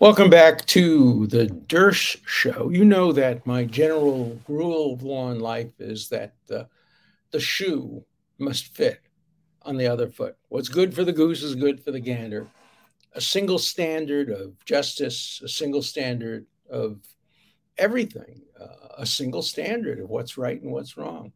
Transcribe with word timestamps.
Welcome 0.00 0.28
back 0.28 0.66
to 0.66 1.26
the 1.28 1.46
Dershow. 1.46 2.74
You 2.74 2.84
know 2.84 3.12
that 3.12 3.46
my 3.46 3.64
general 3.64 4.38
rule 4.46 4.92
of 4.92 5.02
law 5.02 5.30
in 5.30 5.40
life 5.40 5.72
is 5.78 6.08
that 6.10 6.34
the, 6.46 6.68
the 7.30 7.40
shoe 7.40 8.04
must 8.38 8.74
fit 8.74 9.00
on 9.62 9.76
the 9.76 9.86
other 9.86 10.08
foot. 10.08 10.36
What's 10.48 10.68
good 10.68 10.94
for 10.94 11.04
the 11.04 11.12
goose 11.12 11.42
is 11.42 11.54
good 11.54 11.82
for 11.82 11.90
the 11.90 12.00
gander. 12.00 12.48
A 13.14 13.20
single 13.20 13.58
standard 13.58 14.30
of 14.30 14.62
justice, 14.64 15.40
a 15.42 15.48
single 15.48 15.82
standard 15.82 16.46
of 16.68 17.00
everything, 17.78 18.42
uh, 18.60 18.88
a 18.98 19.06
single 19.06 19.42
standard 19.42 20.00
of 20.00 20.10
what's 20.10 20.36
right 20.36 20.60
and 20.60 20.72
what's 20.72 20.96
wrong. 20.96 21.32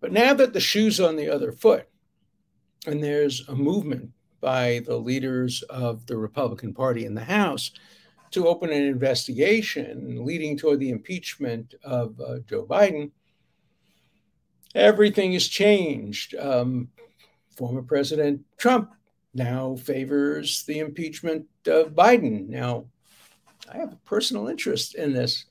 But 0.00 0.12
now 0.12 0.34
that 0.34 0.52
the 0.52 0.60
shoe's 0.60 1.00
on 1.00 1.16
the 1.16 1.30
other 1.30 1.52
foot, 1.52 1.88
and 2.86 3.02
there's 3.02 3.48
a 3.48 3.54
movement 3.54 4.10
by 4.44 4.80
the 4.80 4.96
leaders 4.96 5.62
of 5.70 6.04
the 6.04 6.18
Republican 6.18 6.74
Party 6.74 7.06
in 7.06 7.14
the 7.14 7.24
House 7.24 7.70
to 8.30 8.46
open 8.46 8.70
an 8.70 8.82
investigation 8.82 10.22
leading 10.22 10.54
toward 10.54 10.80
the 10.80 10.90
impeachment 10.90 11.74
of 11.82 12.20
uh, 12.20 12.40
Joe 12.46 12.66
Biden, 12.66 13.10
everything 14.74 15.32
has 15.32 15.48
changed. 15.48 16.34
Um, 16.34 16.90
former 17.56 17.80
President 17.80 18.42
Trump 18.58 18.90
now 19.32 19.76
favors 19.76 20.64
the 20.64 20.80
impeachment 20.80 21.46
of 21.66 21.94
Biden. 21.94 22.46
Now, 22.46 22.84
I 23.72 23.78
have 23.78 23.94
a 23.94 24.04
personal 24.04 24.48
interest 24.48 24.94
in 24.94 25.14
this. 25.14 25.46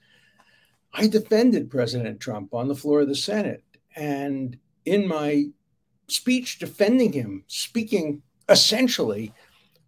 I 0.93 1.07
defended 1.07 1.71
President 1.71 2.19
Trump 2.19 2.53
on 2.53 2.67
the 2.67 2.75
floor 2.75 3.01
of 3.01 3.07
the 3.07 3.15
Senate. 3.15 3.63
And 3.95 4.59
in 4.85 5.07
my 5.07 5.45
speech 6.07 6.59
defending 6.59 7.11
him, 7.11 7.43
speaking 7.47 8.21
essentially 8.53 9.33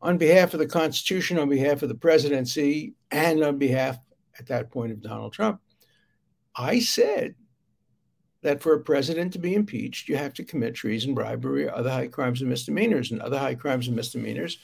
on 0.02 0.18
behalf 0.18 0.54
of 0.54 0.60
the 0.60 0.68
Constitution, 0.68 1.40
on 1.40 1.50
behalf 1.50 1.82
of 1.82 1.90
the 1.90 1.96
presidency, 1.96 2.94
and 3.12 3.44
on 3.44 3.58
behalf 3.58 3.98
at 4.38 4.48
that 4.48 4.72
point 4.72 4.92
of 4.92 5.02
Donald 5.02 5.34
Trump, 5.34 5.62
I 6.56 6.80
said 6.80 7.36
that 8.42 8.62
for 8.62 8.74
a 8.74 8.82
president 8.82 9.34
to 9.34 9.40
be 9.40 9.56
impeached, 9.56 10.10
you 10.10 10.18
have 10.18 10.34
to 10.34 10.44
commit 10.44 10.76
treason, 10.76 11.14
bribery, 11.14 11.66
or 11.66 11.74
other 11.74 11.90
high 11.90 12.08
crimes 12.08 12.42
and 12.42 12.50
misdemeanors. 12.50 13.12
And 13.12 13.22
other 13.22 13.40
high 13.40 13.56
crimes 13.56 13.88
and 13.88 13.96
misdemeanors 13.96 14.58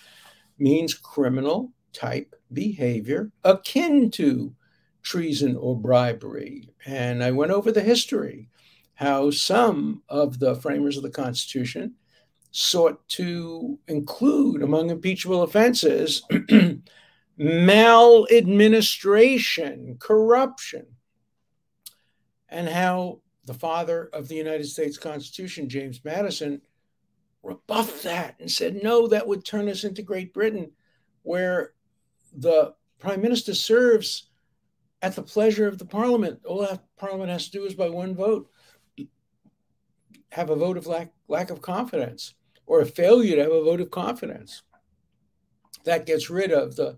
means 0.60 0.94
criminal 0.94 1.72
type 1.94 2.36
behavior 2.54 3.32
akin 3.44 4.12
to 4.12 4.54
treason 5.02 5.56
or 5.56 5.76
bribery. 5.76 6.70
And 6.86 7.24
I 7.24 7.32
went 7.32 7.52
over 7.52 7.72
the 7.72 7.82
history, 7.82 8.50
how 8.94 9.32
some 9.32 10.04
of 10.10 10.40
the 10.40 10.56
framers 10.56 10.98
of 10.98 11.04
the 11.04 11.10
Constitution 11.10 11.96
sought 12.52 13.08
to 13.08 13.80
include 13.88 14.62
among 14.62 14.90
impeachable 14.90 15.44
offenses 15.44 16.22
maladministration, 17.38 19.96
corruption, 20.00 20.86
and 22.50 22.68
how 22.68 23.22
the 23.46 23.54
father 23.54 24.10
of 24.14 24.28
the 24.28 24.36
United 24.36 24.66
States 24.66 24.98
Constitution, 24.98 25.70
James 25.70 26.02
Madison, 26.04 26.61
rebuffed 27.42 28.04
that 28.04 28.36
and 28.40 28.52
said, 28.52 28.84
no, 28.84 29.08
that 29.08 29.26
would 29.28 29.45
turn 29.45 29.70
us 29.70 29.86
into 29.86 30.04
Great 30.04 30.34
Britain, 30.34 30.72
where 31.23 31.73
the 32.34 32.73
prime 33.00 33.22
minister 33.22 33.56
serves 33.56 34.28
at 35.02 35.16
the 35.16 35.23
pleasure 35.23 35.67
of 35.67 35.80
the 35.80 35.86
parliament. 35.86 36.42
All 36.45 36.61
that 36.61 36.84
parliament 36.98 37.32
has 37.32 37.45
to 37.45 37.52
do 37.52 37.66
is 37.66 37.73
by 37.73 37.90
one 37.90 38.14
vote 38.14 38.50
have 40.32 40.50
a 40.50 40.56
vote 40.56 40.78
of 40.78 40.88
lack, 40.88 41.11
lack 41.28 41.50
of 41.50 41.61
confidence 41.61 42.34
or 42.71 42.80
a 42.80 42.86
failure 42.86 43.36
to 43.36 43.42
have 43.42 43.52
a 43.52 43.65
vote 43.65 43.82
of 43.82 43.92
confidence. 43.92 44.61
That 45.83 46.05
gets 46.05 46.30
rid 46.30 46.54
of 46.54 46.77
the, 46.77 46.98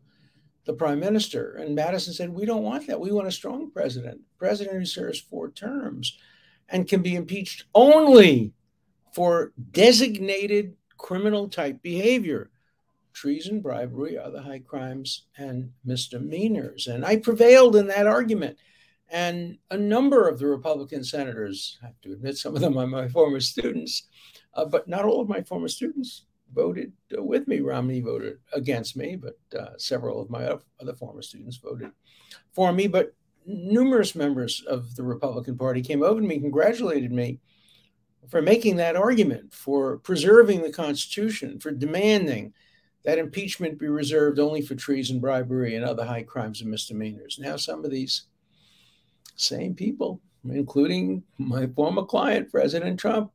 the 0.66 0.74
prime 0.74 1.00
minister. 1.00 1.56
And 1.56 1.74
Madison 1.74 2.14
said, 2.14 2.30
We 2.30 2.46
don't 2.46 2.62
want 2.62 2.86
that. 2.86 3.00
We 3.00 3.12
want 3.12 3.28
a 3.28 3.32
strong 3.32 3.72
president, 3.72 4.22
president 4.38 4.78
who 4.78 4.86
serves 4.86 5.20
four 5.20 5.50
terms 5.50 6.16
and 6.70 6.88
can 6.88 7.02
be 7.02 7.16
impeached 7.16 7.66
only 7.74 8.54
for 9.16 9.52
designated 9.72 10.76
criminal 11.00 11.50
type 11.50 11.82
behavior 11.82 12.52
treason, 13.12 13.60
bribery, 13.60 14.16
other 14.16 14.42
high 14.44 14.60
crimes, 14.60 15.26
and 15.40 15.72
misdemeanors. 15.84 16.86
And 16.86 17.04
I 17.04 17.18
prevailed 17.18 17.76
in 17.76 17.88
that 17.88 18.06
argument. 18.06 18.60
And 19.10 19.58
a 19.72 19.78
number 19.78 20.28
of 20.28 20.38
the 20.38 20.48
Republican 20.48 21.04
senators, 21.04 21.80
I 21.82 21.88
have 21.88 22.02
to 22.02 22.14
admit, 22.14 22.38
some 22.38 22.56
of 22.56 22.62
them 22.62 22.78
are 22.78 22.88
my 22.88 23.08
former 23.08 23.40
students, 23.40 24.08
uh, 24.56 24.66
but 24.66 24.88
not 24.88 25.06
all 25.06 25.22
of 25.22 25.30
my 25.30 25.42
former 25.42 25.68
students 25.68 26.26
voted 26.54 26.92
uh, 27.18 27.24
with 27.24 27.48
me. 27.48 27.60
Romney 27.60 28.02
voted 28.02 28.38
against 28.54 28.96
me, 28.96 29.16
but 29.16 29.38
uh, 29.60 29.78
several 29.78 30.22
of 30.22 30.30
my 30.30 30.46
other 30.80 30.94
former 30.94 31.22
students 31.22 31.58
voted 31.58 31.92
for 32.52 32.72
me. 32.72 32.88
But 32.88 33.14
numerous 33.46 34.16
members 34.16 34.64
of 34.68 34.96
the 34.96 35.04
Republican 35.04 35.58
Party 35.58 35.82
came 35.82 36.04
over 36.04 36.22
to 36.22 36.28
me, 36.28 36.40
congratulated 36.40 37.12
me 37.12 37.40
for 38.30 38.42
making 38.42 38.78
that 38.78 38.96
argument, 38.96 39.54
for 39.54 39.98
preserving 39.98 40.62
the 40.62 40.72
Constitution, 40.72 41.60
for 41.60 41.72
demanding 41.72 42.54
that 43.04 43.18
impeachment 43.18 43.80
be 43.80 43.88
reserved 43.88 44.40
only 44.40 44.62
for 44.62 44.76
treason, 44.76 45.20
bribery, 45.20 45.76
and 45.76 45.84
other 45.84 46.06
high 46.06 46.24
crimes 46.24 46.62
and 46.62 46.72
misdemeanors. 46.72 47.38
Now, 47.38 47.58
some 47.58 47.84
of 47.84 47.92
these 47.92 48.28
same 49.36 49.76
people, 49.76 50.22
including 50.50 51.24
my 51.38 51.68
former 51.68 52.04
client, 52.04 52.50
President 52.50 52.98
Trump, 52.98 53.32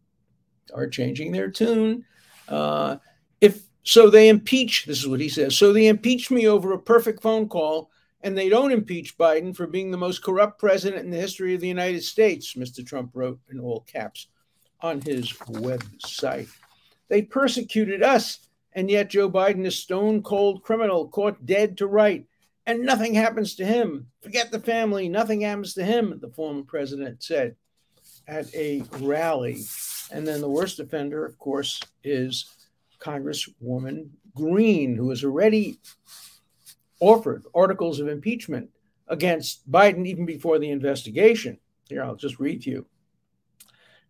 are 0.75 0.89
changing 0.89 1.33
their 1.33 1.51
tune. 1.51 2.05
Uh, 2.49 2.97
if 3.41 3.63
so, 3.83 4.11
they 4.11 4.29
impeach. 4.29 4.85
This 4.87 4.99
is 4.99 5.09
what 5.09 5.21
he 5.21 5.29
says. 5.29 5.57
So 5.57 5.73
they 5.73 5.87
impeach 5.87 6.31
me 6.31 6.47
over 6.47 6.73
a 6.73 6.79
perfect 6.79 7.23
phone 7.23 7.49
call, 7.49 7.91
and 8.23 8.37
they 8.37 8.49
don't 8.49 8.73
impeach 8.73 9.17
Biden 9.17 9.55
for 9.55 9.67
being 9.67 9.91
the 9.91 9.97
most 9.97 10.23
corrupt 10.23 10.59
president 10.59 11.05
in 11.05 11.11
the 11.11 11.17
history 11.17 11.55
of 11.55 11.61
the 11.61 11.69
United 11.69 12.03
States. 12.03 12.55
Mr. 12.55 12.85
Trump 12.85 13.11
wrote 13.15 13.41
in 13.51 13.61
all 13.61 13.81
caps 13.81 14.29
on 14.81 15.01
his 15.01 15.33
website. 15.33 16.49
They 17.09 17.23
persecuted 17.23 18.03
us, 18.03 18.49
and 18.73 18.91
yet 18.91 19.11
Joe 19.11 19.31
Biden 19.31 19.65
is 19.67 19.79
stone 19.79 20.23
cold 20.23 20.63
criminal, 20.63 21.09
caught 21.09 21.47
dead 21.47 21.79
to 21.79 21.87
right, 21.87 22.27
and 22.67 22.83
nothing 22.83 23.15
happens 23.15 23.55
to 23.57 23.65
him. 23.65 24.09
Forget 24.23 24.51
the 24.51 24.61
family, 24.61 25.09
nothing 25.09 25.41
happens 25.41 25.75
to 25.75 25.85
him. 25.85 26.19
The 26.21 26.29
former 26.29 26.63
president 26.63 27.23
said 27.23 27.57
at 28.27 28.55
a 28.55 28.83
rally 29.01 29.65
and 30.11 30.27
then 30.27 30.41
the 30.41 30.49
worst 30.49 30.81
offender, 30.81 31.25
of 31.25 31.39
course, 31.39 31.81
is 32.03 32.55
Congresswoman 33.01 34.09
Greene, 34.35 34.97
who 34.97 35.11
has 35.11 35.25
already 35.25 35.79
offered 37.01 37.45
articles 37.55 38.01
of 38.01 38.09
impeachment 38.09 38.71
against 39.09 39.71
Biden 39.71 40.07
even 40.07 40.27
before 40.27 40.59
the 40.59 40.71
investigation. 40.71 41.59
Here, 41.89 42.03
I'll 42.03 42.17
just 42.17 42.39
read 42.39 42.63
to 42.63 42.71
you. 42.71 42.87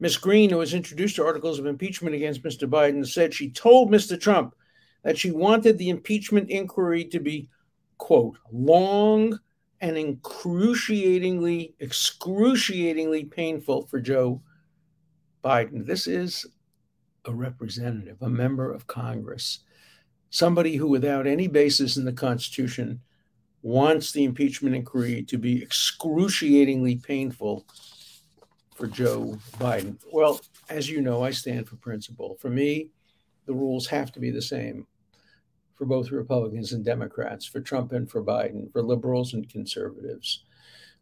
Ms. 0.00 0.16
Greene, 0.16 0.50
who 0.50 0.60
has 0.60 0.74
introduced 0.74 1.18
articles 1.18 1.58
of 1.58 1.66
impeachment 1.66 2.14
against 2.14 2.42
Mr. 2.42 2.68
Biden, 2.68 3.06
said 3.06 3.34
she 3.34 3.50
told 3.50 3.90
Mr. 3.90 4.18
Trump 4.20 4.54
that 5.02 5.18
she 5.18 5.30
wanted 5.30 5.76
the 5.76 5.90
impeachment 5.90 6.50
inquiry 6.50 7.04
to 7.04 7.18
be, 7.18 7.48
quote, 7.98 8.38
long 8.52 9.38
and 9.80 9.96
excruciatingly, 9.96 11.74
excruciatingly 11.80 13.24
painful 13.24 13.86
for 13.86 14.00
Joe 14.00 14.40
Biden. 15.48 15.86
This 15.86 16.06
is 16.06 16.44
a 17.24 17.32
representative, 17.32 18.20
a 18.20 18.28
member 18.28 18.70
of 18.70 18.86
Congress, 18.86 19.60
somebody 20.28 20.76
who, 20.76 20.86
without 20.86 21.26
any 21.26 21.48
basis 21.48 21.96
in 21.96 22.04
the 22.04 22.12
Constitution, 22.12 23.00
wants 23.62 24.12
the 24.12 24.24
impeachment 24.24 24.76
inquiry 24.76 25.22
to 25.22 25.38
be 25.38 25.62
excruciatingly 25.62 26.96
painful 26.96 27.64
for 28.74 28.88
Joe 28.88 29.38
Biden. 29.52 29.96
Well, 30.12 30.38
as 30.68 30.90
you 30.90 31.00
know, 31.00 31.24
I 31.24 31.30
stand 31.30 31.66
for 31.66 31.76
principle. 31.76 32.36
For 32.38 32.50
me, 32.50 32.90
the 33.46 33.54
rules 33.54 33.86
have 33.86 34.12
to 34.12 34.20
be 34.20 34.30
the 34.30 34.42
same 34.42 34.86
for 35.76 35.86
both 35.86 36.10
Republicans 36.10 36.74
and 36.74 36.84
Democrats, 36.84 37.46
for 37.46 37.60
Trump 37.60 37.92
and 37.92 38.10
for 38.10 38.22
Biden, 38.22 38.70
for 38.70 38.82
liberals 38.82 39.32
and 39.32 39.48
conservatives 39.48 40.44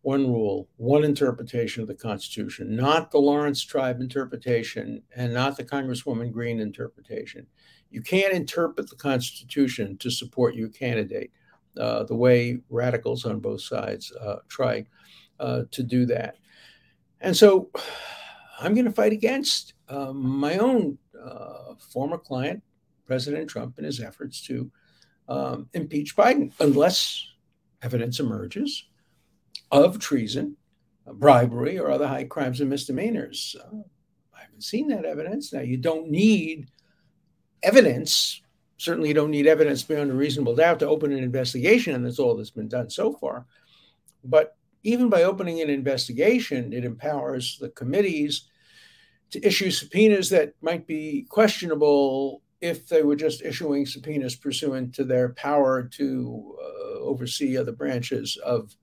one 0.06 0.32
rule, 0.32 0.68
one 0.76 1.02
interpretation 1.02 1.82
of 1.82 1.88
the 1.88 1.94
Constitution, 1.94 2.76
not 2.76 3.10
the 3.10 3.18
Laurence 3.18 3.60
Tribe 3.60 4.00
interpretation 4.00 5.02
and 5.16 5.34
not 5.34 5.56
the 5.56 5.64
Congresswoman 5.64 6.30
Greene 6.30 6.60
interpretation. 6.60 7.44
you 7.90 8.00
can't 8.02 8.32
interpret 8.32 8.88
the 8.88 8.94
Constitution 8.94 9.96
to 9.98 10.08
support 10.08 10.54
your 10.54 10.68
candidate 10.68 11.32
uh, 11.76 12.04
the 12.04 12.14
way 12.14 12.60
radicals 12.70 13.24
on 13.24 13.40
both 13.40 13.62
sides 13.62 14.12
uh, 14.20 14.36
try 14.48 14.86
uh, 15.40 15.62
to 15.72 15.82
do 15.82 16.06
that. 16.06 16.36
And 17.20 17.36
so 17.36 17.68
I'm 18.60 18.74
going 18.74 18.84
to 18.84 18.92
fight 18.92 19.12
against 19.12 19.74
um, 19.88 20.24
my 20.24 20.58
own 20.58 20.98
uh, 21.20 21.74
former 21.80 22.18
client, 22.18 22.62
President 23.06 23.50
Trump, 23.50 23.76
in 23.80 23.84
his 23.84 24.00
efforts 24.00 24.40
to 24.42 24.70
um, 25.28 25.68
impeach 25.74 26.14
Biden, 26.14 26.52
unless 26.60 27.26
evidence 27.82 28.20
emerges 28.20 28.84
of 29.70 29.98
treason, 29.98 30.56
bribery, 31.06 31.78
or 31.78 31.90
other 31.90 32.06
high 32.06 32.24
crimes 32.24 32.60
and 32.60 32.70
misdemeanors. 32.70 33.56
Uh, 33.60 33.78
I 34.34 34.42
haven't 34.42 34.64
seen 34.64 34.88
that 34.88 35.04
evidence. 35.04 35.52
Now, 35.52 35.60
you 35.60 35.76
don't 35.76 36.10
need 36.10 36.68
evidence. 37.62 38.42
Certainly, 38.78 39.08
you 39.08 39.14
don't 39.14 39.30
need 39.30 39.46
evidence 39.46 39.82
beyond 39.82 40.10
a 40.10 40.14
reasonable 40.14 40.54
doubt 40.54 40.80
to 40.80 40.88
open 40.88 41.12
an 41.12 41.22
investigation, 41.22 41.94
and 41.94 42.04
that's 42.04 42.18
all 42.18 42.36
that's 42.36 42.50
been 42.50 42.68
done 42.68 42.90
so 42.90 43.12
far. 43.12 43.46
But 44.22 44.56
even 44.82 45.08
by 45.08 45.24
opening 45.24 45.60
an 45.60 45.70
investigation, 45.70 46.72
it 46.72 46.84
empowers 46.84 47.58
the 47.58 47.70
committees 47.70 48.48
to 49.30 49.44
issue 49.44 49.70
subpoenas 49.70 50.30
that 50.30 50.54
might 50.60 50.86
be 50.86 51.26
questionable 51.28 52.42
if 52.60 52.88
they 52.88 53.02
were 53.02 53.16
just 53.16 53.42
issuing 53.42 53.84
subpoenas 53.84 54.36
pursuant 54.36 54.94
to 54.94 55.04
their 55.04 55.30
power 55.30 55.82
to 55.82 56.56
uh, 56.60 57.00
oversee 57.00 57.56
other 57.56 57.72
branches 57.72 58.36
of, 58.44 58.74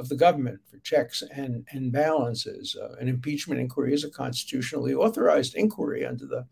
of 0.00 0.08
the 0.08 0.16
government 0.16 0.58
for 0.68 0.78
checks 0.78 1.22
and, 1.34 1.64
and 1.70 1.92
balances. 1.92 2.74
Uh, 2.74 2.94
an 2.98 3.06
impeachment 3.06 3.60
inquiry 3.60 3.92
is 3.92 4.02
a 4.02 4.10
constitutionally 4.10 4.94
authorized 4.94 5.54
inquiry 5.54 6.06
under 6.06 6.26
the 6.26 6.46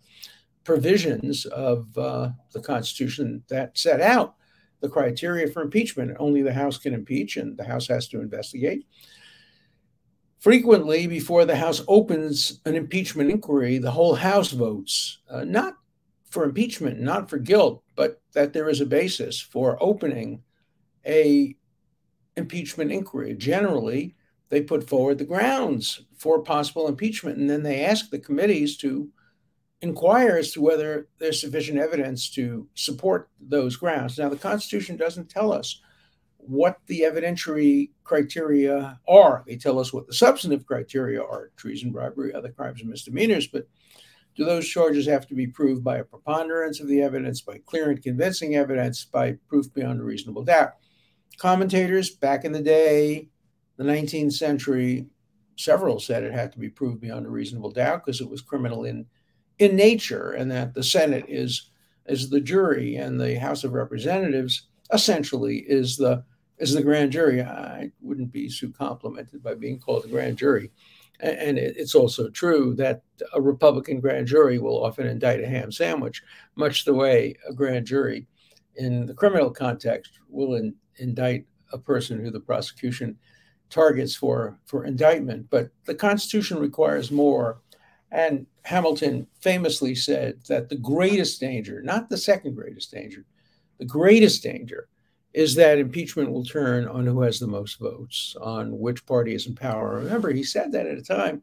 provisions 0.65 1.47
of 1.47 1.97
uh, 1.97 2.29
the 2.53 2.61
Constitution 2.61 3.43
that 3.49 3.77
set 3.77 4.03
out 4.03 4.35
the 4.81 4.89
criteria 4.89 5.49
for 5.49 5.63
impeachment. 5.63 6.15
Only 6.21 6.43
the 6.43 6.53
House 6.53 6.77
can 6.77 6.93
impeach, 6.93 7.39
and 7.39 7.57
the 7.57 7.65
House 7.65 7.89
has 7.89 8.07
to 8.09 8.21
investigate. 8.21 8.87
Frequently, 10.41 11.07
before 11.07 11.47
the 11.47 11.57
House 11.57 11.83
opens 11.89 12.61
an 12.67 12.77
impeachment 12.77 13.31
inquiry, 13.31 13.79
the 13.79 13.91
whole 13.91 14.15
House 14.15 14.53
votes, 14.53 15.21
uh, 15.31 15.45
not 15.45 15.75
for 16.31 16.45
impeachment, 16.45 17.01
not 17.01 17.31
for 17.31 17.39
guilt, 17.39 17.83
but 17.97 18.21
that 18.35 18.53
there 18.53 18.69
is 18.69 18.83
a 18.83 18.87
basis 18.87 19.41
for 19.41 19.83
opening 19.83 20.43
a 21.07 21.57
impeachment 22.39 22.91
inquiry. 22.91 23.35
Generally, 23.35 24.17
they 24.49 24.63
put 24.63 24.89
forward 24.89 25.19
the 25.19 25.25
grounds 25.25 26.07
for 26.17 26.43
possible 26.43 26.89
impeachment, 26.89 27.37
and 27.37 27.51
then 27.51 27.63
they 27.63 27.85
ask 27.85 28.09
the 28.09 28.19
committees 28.19 28.79
to 28.79 29.11
inquire 29.83 30.37
as 30.37 30.53
to 30.53 30.61
whether 30.61 31.09
there's 31.19 31.41
sufficient 31.41 31.79
evidence 31.79 32.31
to 32.31 32.67
support 32.75 33.29
those 33.41 33.77
grounds. 33.77 34.19
Now, 34.19 34.29
the 34.29 34.37
Constitution 34.37 34.97
doesn't 34.97 35.29
tell 35.29 35.53
us 35.53 35.81
what 36.39 36.79
the 36.87 37.03
evidentiary 37.03 37.91
criteria 38.05 38.99
are. 39.07 39.45
They 39.47 39.57
tell 39.57 39.79
us 39.79 39.93
what 39.93 40.07
the 40.07 40.15
substantive 40.15 40.67
criteria 40.67 41.23
are 41.23 41.51
treason, 41.57 41.93
bribery, 41.93 42.33
other 42.33 42.51
crimes 42.51 42.81
and 42.81 42.89
misdemeanors. 42.89 43.47
But 43.47 43.69
do 44.35 44.45
those 44.45 44.67
charges 44.67 45.07
have 45.07 45.27
to 45.29 45.35
be 45.35 45.47
proved 45.47 45.85
by 45.85 45.99
a 45.99 46.05
preponderance 46.05 46.81
of 46.81 46.89
the 46.89 47.03
evidence, 47.03 47.43
by 47.43 47.61
clear 47.67 47.91
and 47.91 48.03
convincing 48.03 48.57
evidence, 48.57 49.05
by 49.05 49.37
proof 49.49 49.73
beyond 49.75 50.01
a 50.01 50.05
reasonable 50.05 50.45
doubt? 50.45 50.75
Commentators 51.39 52.11
back 52.11 52.45
in 52.45 52.53
the 52.53 52.63
day, 52.63 53.29
the 53.77 53.85
19th 53.85 54.33
century, 54.33 55.07
several 55.57 56.01
said 56.01 56.23
it 56.23 56.33
had 56.33 56.53
to 56.53 56.59
be 56.59 56.69
proved 56.69 57.01
beyond 57.01 57.27
a 57.27 57.31
reasonable 57.31 57.71
doubt 57.71 58.05
because 58.05 58.21
it 58.21 58.29
was 58.29 58.43
criminal 58.43 58.85
in 58.85 59.07
in 59.59 59.75
nature, 59.75 60.33
and 60.33 60.51
that 60.51 60.75
the 60.75 60.83
Senate 60.83 61.25
is 61.29 61.71
is 62.07 62.31
the 62.31 62.41
jury 62.41 62.97
and 62.97 63.21
the 63.21 63.39
House 63.39 63.65
of 63.65 63.73
Representatives 63.73 64.69
essentially 64.93 65.59
is 65.69 65.97
the 65.97 66.25
is 66.59 66.73
the 66.73 66.83
grand 66.83 67.13
jury. 67.13 67.43
I 67.43 67.93
wouldn't 68.01 68.33
be 68.33 68.49
so 68.49 68.69
complimented 68.77 69.43
by 69.43 69.55
being 69.55 69.79
called 69.79 70.05
a 70.05 70.09
grand 70.09 70.39
jury. 70.39 70.71
And 71.21 71.59
it's 71.59 71.97
also 71.97 72.29
true 72.29 72.75
that 72.77 73.03
a 73.35 73.41
Republican 73.41 73.99
grand 73.99 74.29
jury 74.29 74.59
will 74.61 74.85
often 74.85 75.07
indict 75.07 75.43
a 75.43 75.49
ham 75.49 75.73
sandwich, 75.73 76.23
much 76.55 76.85
the 76.85 76.95
way 76.95 77.35
a 77.49 77.53
grand 77.53 77.87
jury 77.87 78.29
in 78.77 79.05
the 79.07 79.15
criminal 79.15 79.51
context 79.51 80.13
will 80.29 80.55
in, 80.55 80.77
indict 80.99 81.47
a 81.73 81.79
person 81.79 82.19
who 82.19 82.31
the 82.31 82.41
prosecution 82.41 83.19
targets 83.71 84.15
for, 84.15 84.59
for 84.67 84.85
indictment. 84.85 85.49
But 85.51 85.71
the 85.85 85.95
Constitution 85.95 86.59
requires 86.59 87.11
more 87.11 87.61
and 88.11 88.47
Hamilton 88.63 89.27
famously 89.41 89.95
said 89.95 90.41
that 90.49 90.69
the 90.69 90.77
greatest 90.77 91.41
danger, 91.41 91.83
not 91.83 92.09
the 92.09 92.17
second 92.17 92.55
greatest 92.55 92.91
danger, 92.91 93.25
the 93.79 93.85
greatest 93.85 94.43
danger 94.43 94.89
is 95.35 95.55
that 95.55 95.79
impeachment 95.79 96.33
will 96.33 96.45
turn 96.45 96.89
on 96.89 97.07
who 97.07 97.21
has 97.21 97.39
the 97.39 97.47
most 97.47 97.79
votes, 97.79 98.35
on 98.41 98.79
which 98.79 99.05
party 99.07 99.35
is 99.35 99.47
in 99.47 99.55
power. 99.55 99.97
Remember, 99.97 100.33
he 100.33 100.43
said 100.43 100.73
that 100.73 100.87
at 100.87 100.99
a 100.99 101.03
time 101.03 101.43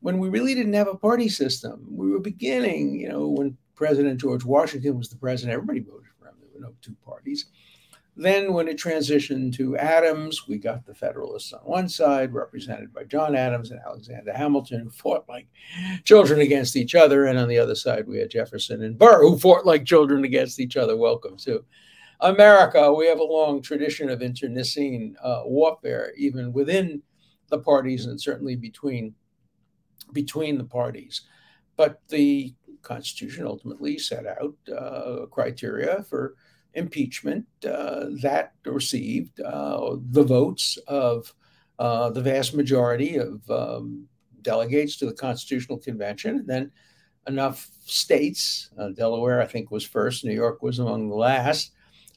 when 0.00 0.18
we 0.18 0.28
really 0.28 0.54
didn't 0.54 0.74
have 0.74 0.88
a 0.88 0.96
party 0.96 1.28
system. 1.28 1.86
We 1.90 2.10
were 2.10 2.20
beginning, 2.20 3.00
you 3.00 3.08
know, 3.08 3.28
when 3.28 3.56
President 3.74 4.20
George 4.20 4.44
Washington 4.44 4.98
was 4.98 5.08
the 5.08 5.16
president, 5.16 5.54
everybody 5.54 5.80
voted 5.80 6.06
for 6.18 6.28
him. 6.28 6.34
There 6.40 6.50
were 6.54 6.68
no 6.68 6.74
two 6.82 6.94
parties. 7.04 7.46
Then, 8.18 8.54
when 8.54 8.66
it 8.66 8.78
transitioned 8.78 9.54
to 9.56 9.76
Adams, 9.76 10.48
we 10.48 10.56
got 10.56 10.86
the 10.86 10.94
Federalists 10.94 11.52
on 11.52 11.60
one 11.60 11.86
side, 11.86 12.32
represented 12.32 12.92
by 12.94 13.04
John 13.04 13.36
Adams 13.36 13.70
and 13.70 13.80
Alexander 13.86 14.32
Hamilton, 14.32 14.80
who 14.80 14.90
fought 14.90 15.26
like 15.28 15.48
children 16.04 16.40
against 16.40 16.76
each 16.76 16.94
other. 16.94 17.26
And 17.26 17.38
on 17.38 17.46
the 17.46 17.58
other 17.58 17.74
side, 17.74 18.08
we 18.08 18.18
had 18.18 18.30
Jefferson 18.30 18.82
and 18.82 18.98
Burr, 18.98 19.20
who 19.20 19.38
fought 19.38 19.66
like 19.66 19.84
children 19.84 20.24
against 20.24 20.58
each 20.58 20.78
other. 20.78 20.96
Welcome 20.96 21.36
to 21.38 21.62
America. 22.20 22.90
We 22.90 23.06
have 23.06 23.18
a 23.18 23.24
long 23.24 23.60
tradition 23.60 24.08
of 24.08 24.22
internecine 24.22 25.16
uh, 25.22 25.42
warfare, 25.44 26.12
even 26.16 26.54
within 26.54 27.02
the 27.48 27.58
parties 27.58 28.06
and 28.06 28.18
certainly 28.18 28.56
between 28.56 29.14
between 30.12 30.56
the 30.56 30.64
parties. 30.64 31.22
But 31.76 32.00
the 32.08 32.54
Constitution 32.80 33.46
ultimately 33.46 33.98
set 33.98 34.26
out 34.26 34.54
uh, 34.74 35.26
criteria 35.26 36.02
for 36.04 36.36
impeachment 36.76 37.44
uh, 37.68 38.06
that 38.22 38.52
received 38.64 39.40
uh, 39.40 39.96
the 40.10 40.22
votes 40.22 40.78
of 40.86 41.34
uh, 41.78 42.10
the 42.10 42.22
vast 42.22 42.54
majority 42.54 43.16
of 43.16 43.50
um, 43.50 44.06
delegates 44.42 44.96
to 44.96 45.06
the 45.06 45.12
Constitutional 45.14 45.78
Convention. 45.78 46.38
And 46.38 46.48
then 46.48 46.70
enough 47.26 47.68
states, 47.84 48.70
Delaware, 48.94 49.42
I 49.42 49.46
think, 49.46 49.70
was 49.70 49.84
first, 49.84 50.24
New 50.24 50.32
York 50.32 50.62
was 50.62 50.78
among 50.78 51.08
the 51.08 51.16
last, 51.16 51.72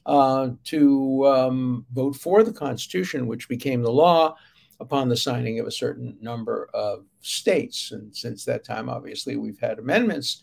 uh, 0.06 0.50
to 0.64 1.26
um, 1.26 1.86
vote 1.92 2.16
for 2.16 2.42
the 2.42 2.52
Constitution, 2.52 3.26
which 3.26 3.48
became 3.48 3.82
the 3.82 3.90
law 3.90 4.36
upon 4.78 5.08
the 5.08 5.16
signing 5.16 5.58
of 5.58 5.66
a 5.66 5.72
certain 5.72 6.16
number 6.20 6.70
of 6.72 7.04
states. 7.20 7.92
And 7.92 8.14
since 8.14 8.44
that 8.44 8.64
time, 8.64 8.88
obviously, 8.88 9.36
we've 9.36 9.58
had 9.60 9.78
amendments 9.78 10.42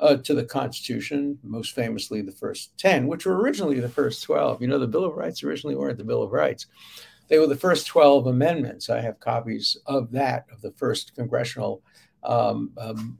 uh, 0.00 0.16
to 0.16 0.34
the 0.34 0.44
Constitution, 0.44 1.38
most 1.42 1.74
famously 1.74 2.20
the 2.22 2.32
first 2.32 2.76
10, 2.78 3.06
which 3.06 3.26
were 3.26 3.40
originally 3.40 3.80
the 3.80 3.88
first 3.88 4.22
12. 4.22 4.60
You 4.60 4.68
know, 4.68 4.78
the 4.78 4.86
Bill 4.86 5.04
of 5.04 5.16
Rights 5.16 5.42
originally 5.42 5.76
weren't 5.76 5.98
the 5.98 6.04
Bill 6.04 6.22
of 6.22 6.32
Rights. 6.32 6.66
They 7.28 7.38
were 7.38 7.46
the 7.46 7.56
first 7.56 7.86
12 7.86 8.26
amendments. 8.26 8.88
I 8.88 9.00
have 9.00 9.18
copies 9.20 9.76
of 9.86 10.10
that, 10.12 10.46
of 10.52 10.60
the 10.60 10.72
first 10.72 11.14
congressional 11.14 11.82
um, 12.22 12.72
um, 12.78 13.18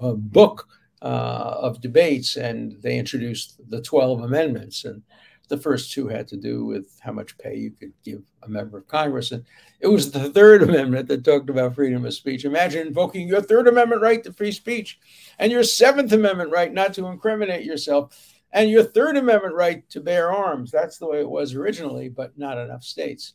uh, 0.00 0.12
book 0.12 0.68
uh, 1.02 1.56
of 1.60 1.80
debates, 1.80 2.36
and 2.36 2.80
they 2.80 2.98
introduced 2.98 3.60
the 3.68 3.82
12 3.82 4.22
amendments. 4.22 4.84
And 4.84 5.02
the 5.48 5.58
first 5.58 5.92
two 5.92 6.08
had 6.08 6.26
to 6.28 6.36
do 6.36 6.64
with 6.64 6.98
how 7.00 7.12
much 7.12 7.36
pay 7.38 7.56
you 7.56 7.70
could 7.70 7.92
give 8.04 8.22
a 8.42 8.48
member 8.48 8.78
of 8.78 8.88
Congress. 8.88 9.32
And 9.32 9.44
it 9.80 9.88
was 9.88 10.10
the 10.10 10.30
Third 10.30 10.62
Amendment 10.62 11.08
that 11.08 11.24
talked 11.24 11.50
about 11.50 11.74
freedom 11.74 12.04
of 12.04 12.14
speech. 12.14 12.44
Imagine 12.44 12.86
invoking 12.86 13.28
your 13.28 13.42
Third 13.42 13.68
Amendment 13.68 14.02
right 14.02 14.22
to 14.24 14.32
free 14.32 14.52
speech 14.52 14.98
and 15.38 15.52
your 15.52 15.64
Seventh 15.64 16.12
Amendment 16.12 16.50
right 16.50 16.72
not 16.72 16.94
to 16.94 17.06
incriminate 17.06 17.64
yourself 17.64 18.16
and 18.52 18.70
your 18.70 18.84
Third 18.84 19.16
Amendment 19.16 19.54
right 19.54 19.88
to 19.90 20.00
bear 20.00 20.32
arms. 20.32 20.70
That's 20.70 20.98
the 20.98 21.08
way 21.08 21.20
it 21.20 21.28
was 21.28 21.54
originally, 21.54 22.08
but 22.08 22.38
not 22.38 22.58
enough 22.58 22.84
states 22.84 23.34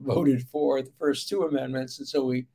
voted 0.00 0.42
for 0.48 0.82
the 0.82 0.92
first 0.98 1.28
two 1.28 1.44
amendments. 1.44 1.98
And 1.98 2.08
so 2.08 2.24
we 2.24 2.46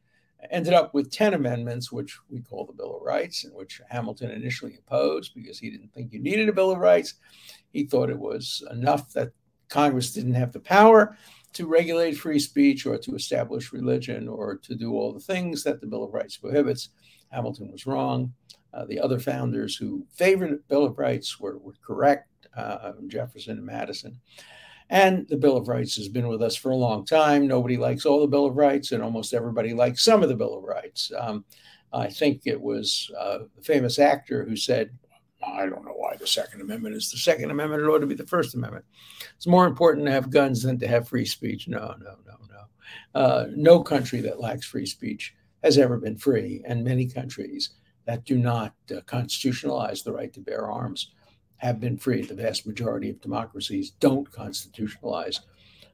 ended 0.51 0.73
up 0.73 0.93
with 0.93 1.11
10 1.11 1.33
amendments, 1.33 1.91
which 1.91 2.17
we 2.29 2.41
call 2.41 2.65
the 2.65 2.73
Bill 2.73 2.95
of 2.95 3.01
Rights, 3.01 3.43
and 3.43 3.53
which 3.53 3.81
Hamilton 3.89 4.31
initially 4.31 4.77
opposed 4.77 5.33
because 5.35 5.59
he 5.59 5.69
didn't 5.69 5.93
think 5.93 6.13
you 6.13 6.19
needed 6.19 6.49
a 6.49 6.53
Bill 6.53 6.71
of 6.71 6.79
Rights. 6.79 7.15
He 7.71 7.85
thought 7.85 8.09
it 8.09 8.19
was 8.19 8.63
enough 8.71 9.11
that 9.13 9.31
Congress 9.69 10.13
didn't 10.13 10.33
have 10.33 10.51
the 10.51 10.59
power 10.59 11.17
to 11.53 11.67
regulate 11.67 12.13
free 12.13 12.39
speech 12.39 12.85
or 12.85 12.97
to 12.97 13.15
establish 13.15 13.73
religion 13.73 14.27
or 14.27 14.57
to 14.57 14.75
do 14.75 14.93
all 14.93 15.13
the 15.13 15.19
things 15.19 15.63
that 15.63 15.81
the 15.81 15.87
Bill 15.87 16.03
of 16.03 16.13
Rights 16.13 16.37
prohibits. 16.37 16.89
Hamilton 17.31 17.71
was 17.71 17.85
wrong. 17.85 18.33
Uh, 18.73 18.85
the 18.85 18.99
other 18.99 19.19
founders 19.19 19.75
who 19.75 20.05
favored 20.13 20.51
the 20.51 20.63
Bill 20.67 20.85
of 20.85 20.97
Rights 20.97 21.39
were, 21.39 21.57
were 21.57 21.73
correct, 21.85 22.47
uh, 22.55 22.91
Jefferson 23.07 23.57
and 23.57 23.65
Madison. 23.65 24.19
And 24.89 25.27
the 25.27 25.37
Bill 25.37 25.55
of 25.55 25.67
Rights 25.67 25.95
has 25.97 26.07
been 26.07 26.27
with 26.27 26.41
us 26.41 26.55
for 26.55 26.71
a 26.71 26.75
long 26.75 27.05
time. 27.05 27.47
Nobody 27.47 27.77
likes 27.77 28.05
all 28.05 28.21
the 28.21 28.27
Bill 28.27 28.47
of 28.47 28.57
Rights, 28.57 28.91
and 28.91 29.03
almost 29.03 29.33
everybody 29.33 29.73
likes 29.73 30.03
some 30.03 30.23
of 30.23 30.29
the 30.29 30.35
Bill 30.35 30.57
of 30.57 30.63
Rights. 30.63 31.11
Um, 31.17 31.45
I 31.93 32.07
think 32.07 32.41
it 32.45 32.59
was 32.59 33.11
uh, 33.19 33.39
a 33.57 33.61
famous 33.61 33.99
actor 33.99 34.45
who 34.45 34.55
said, 34.55 34.91
I 35.45 35.67
don't 35.67 35.85
know 35.85 35.93
why 35.95 36.15
the 36.17 36.27
Second 36.27 36.61
Amendment 36.61 36.95
is 36.95 37.11
the 37.11 37.17
Second 37.17 37.51
Amendment. 37.51 37.83
It 37.83 37.85
ought 37.85 37.99
to 37.99 38.07
be 38.07 38.15
the 38.15 38.25
First 38.25 38.55
Amendment. 38.55 38.85
It's 39.35 39.47
more 39.47 39.67
important 39.67 40.05
to 40.07 40.11
have 40.11 40.31
guns 40.31 40.63
than 40.63 40.79
to 40.79 40.87
have 40.87 41.07
free 41.07 41.25
speech. 41.25 41.67
No, 41.67 41.95
no, 41.99 42.15
no, 42.25 42.37
no. 42.49 43.19
Uh, 43.19 43.47
no 43.55 43.81
country 43.81 44.21
that 44.21 44.39
lacks 44.39 44.65
free 44.65 44.85
speech 44.85 45.35
has 45.63 45.77
ever 45.77 45.97
been 45.97 46.17
free, 46.17 46.63
and 46.65 46.83
many 46.83 47.07
countries 47.07 47.71
that 48.05 48.25
do 48.25 48.37
not 48.37 48.73
uh, 48.91 49.01
constitutionalize 49.01 50.03
the 50.03 50.11
right 50.11 50.33
to 50.33 50.39
bear 50.39 50.69
arms 50.69 51.11
have 51.59 51.79
been 51.79 51.97
free. 51.97 52.21
The 52.21 52.33
vast 52.33 52.65
majority 52.65 53.09
of 53.09 53.21
democracies 53.21 53.91
don't 53.99 54.29
constitutionalize 54.31 55.39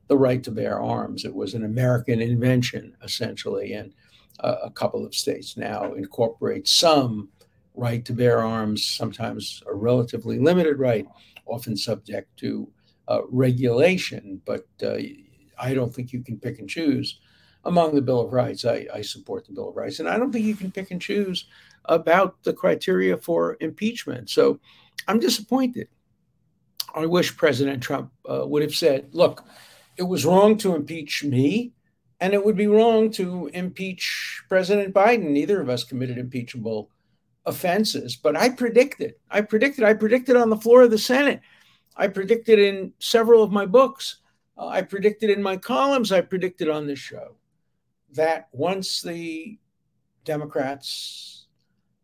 the 0.07 0.17
right 0.17 0.43
to 0.43 0.51
bear 0.51 0.81
arms. 0.81 1.25
It 1.25 1.34
was 1.34 1.53
an 1.53 1.65
American 1.65 2.22
invention, 2.22 2.95
essentially, 3.03 3.74
and 3.74 3.93
uh, 4.39 4.57
a 4.63 4.69
couple 4.69 5.05
of 5.05 5.15
states 5.15 5.57
now 5.57 5.93
incorporate 5.93 6.67
some 6.67 7.29
right 7.74 8.05
to 8.05 8.13
bear 8.13 8.41
arms, 8.41 8.86
sometimes 8.86 9.62
a 9.67 9.74
relatively 9.74 10.39
limited 10.39 10.79
right, 10.79 11.05
often 11.45 11.75
subject 11.75 12.36
to 12.38 12.69
uh, 13.07 13.22
regulation. 13.29 14.41
But 14.45 14.67
uh, 14.84 14.98
I 15.57 15.74
don't 15.74 15.93
think 15.93 16.13
you 16.13 16.24
can 16.24 16.39
pick 16.39 16.60
and 16.60 16.69
choose 16.69 17.19
among 17.65 17.95
the 17.95 18.01
Bill 18.01 18.22
of 18.22 18.34
Rights. 18.34 18.65
I, 18.65 18.88
I, 18.93 19.01
support 19.01 19.45
the 19.45 19.53
Bill 19.53 19.69
of 19.69 19.75
Rights. 19.75 20.00
And 20.00 20.07
I 20.07 20.17
don't 20.17 20.31
think 20.31 20.45
you 20.45 20.55
can 20.55 20.72
pick 20.72 20.91
and 20.91 21.01
choose 21.01 21.48
about 21.86 22.41
the 22.43 22.53
criteria 22.53 23.17
for 23.17 23.57
impeachment. 23.60 24.29
So 24.29 24.60
I'm 25.07 25.19
disappointed. 25.19 25.87
I 26.93 27.05
wish 27.05 27.35
President 27.35 27.83
Trump 27.83 28.11
uh, 28.29 28.47
would 28.47 28.61
have 28.61 28.75
said, 28.75 29.09
look, 29.11 29.43
it 29.97 30.03
was 30.03 30.25
wrong 30.25 30.57
to 30.59 30.75
impeach 30.75 31.23
me, 31.23 31.73
and 32.19 32.33
it 32.33 32.43
would 32.43 32.55
be 32.55 32.67
wrong 32.67 33.11
to 33.11 33.49
impeach 33.53 34.43
President 34.47 34.93
Biden. 34.93 35.29
Neither 35.29 35.61
of 35.61 35.69
us 35.69 35.83
committed 35.83 36.17
impeachable 36.17 36.89
offenses, 37.45 38.15
but 38.15 38.35
I 38.35 38.49
predicted, 38.49 39.15
I 39.29 39.41
predicted, 39.41 39.83
I 39.83 39.93
predicted 39.93 40.35
on 40.35 40.49
the 40.49 40.57
floor 40.57 40.83
of 40.83 40.91
the 40.91 40.97
Senate. 40.97 41.41
I 41.95 42.07
predicted 42.07 42.59
in 42.59 42.93
several 42.99 43.43
of 43.43 43.51
my 43.51 43.65
books. 43.65 44.17
Uh, 44.57 44.67
I 44.67 44.81
predicted 44.81 45.29
in 45.29 45.43
my 45.43 45.57
columns. 45.57 46.11
I 46.11 46.21
predicted 46.21 46.69
on 46.69 46.87
this 46.87 46.99
show 46.99 47.35
that 48.13 48.47
once 48.51 49.01
the 49.01 49.59
Democrats 50.23 51.47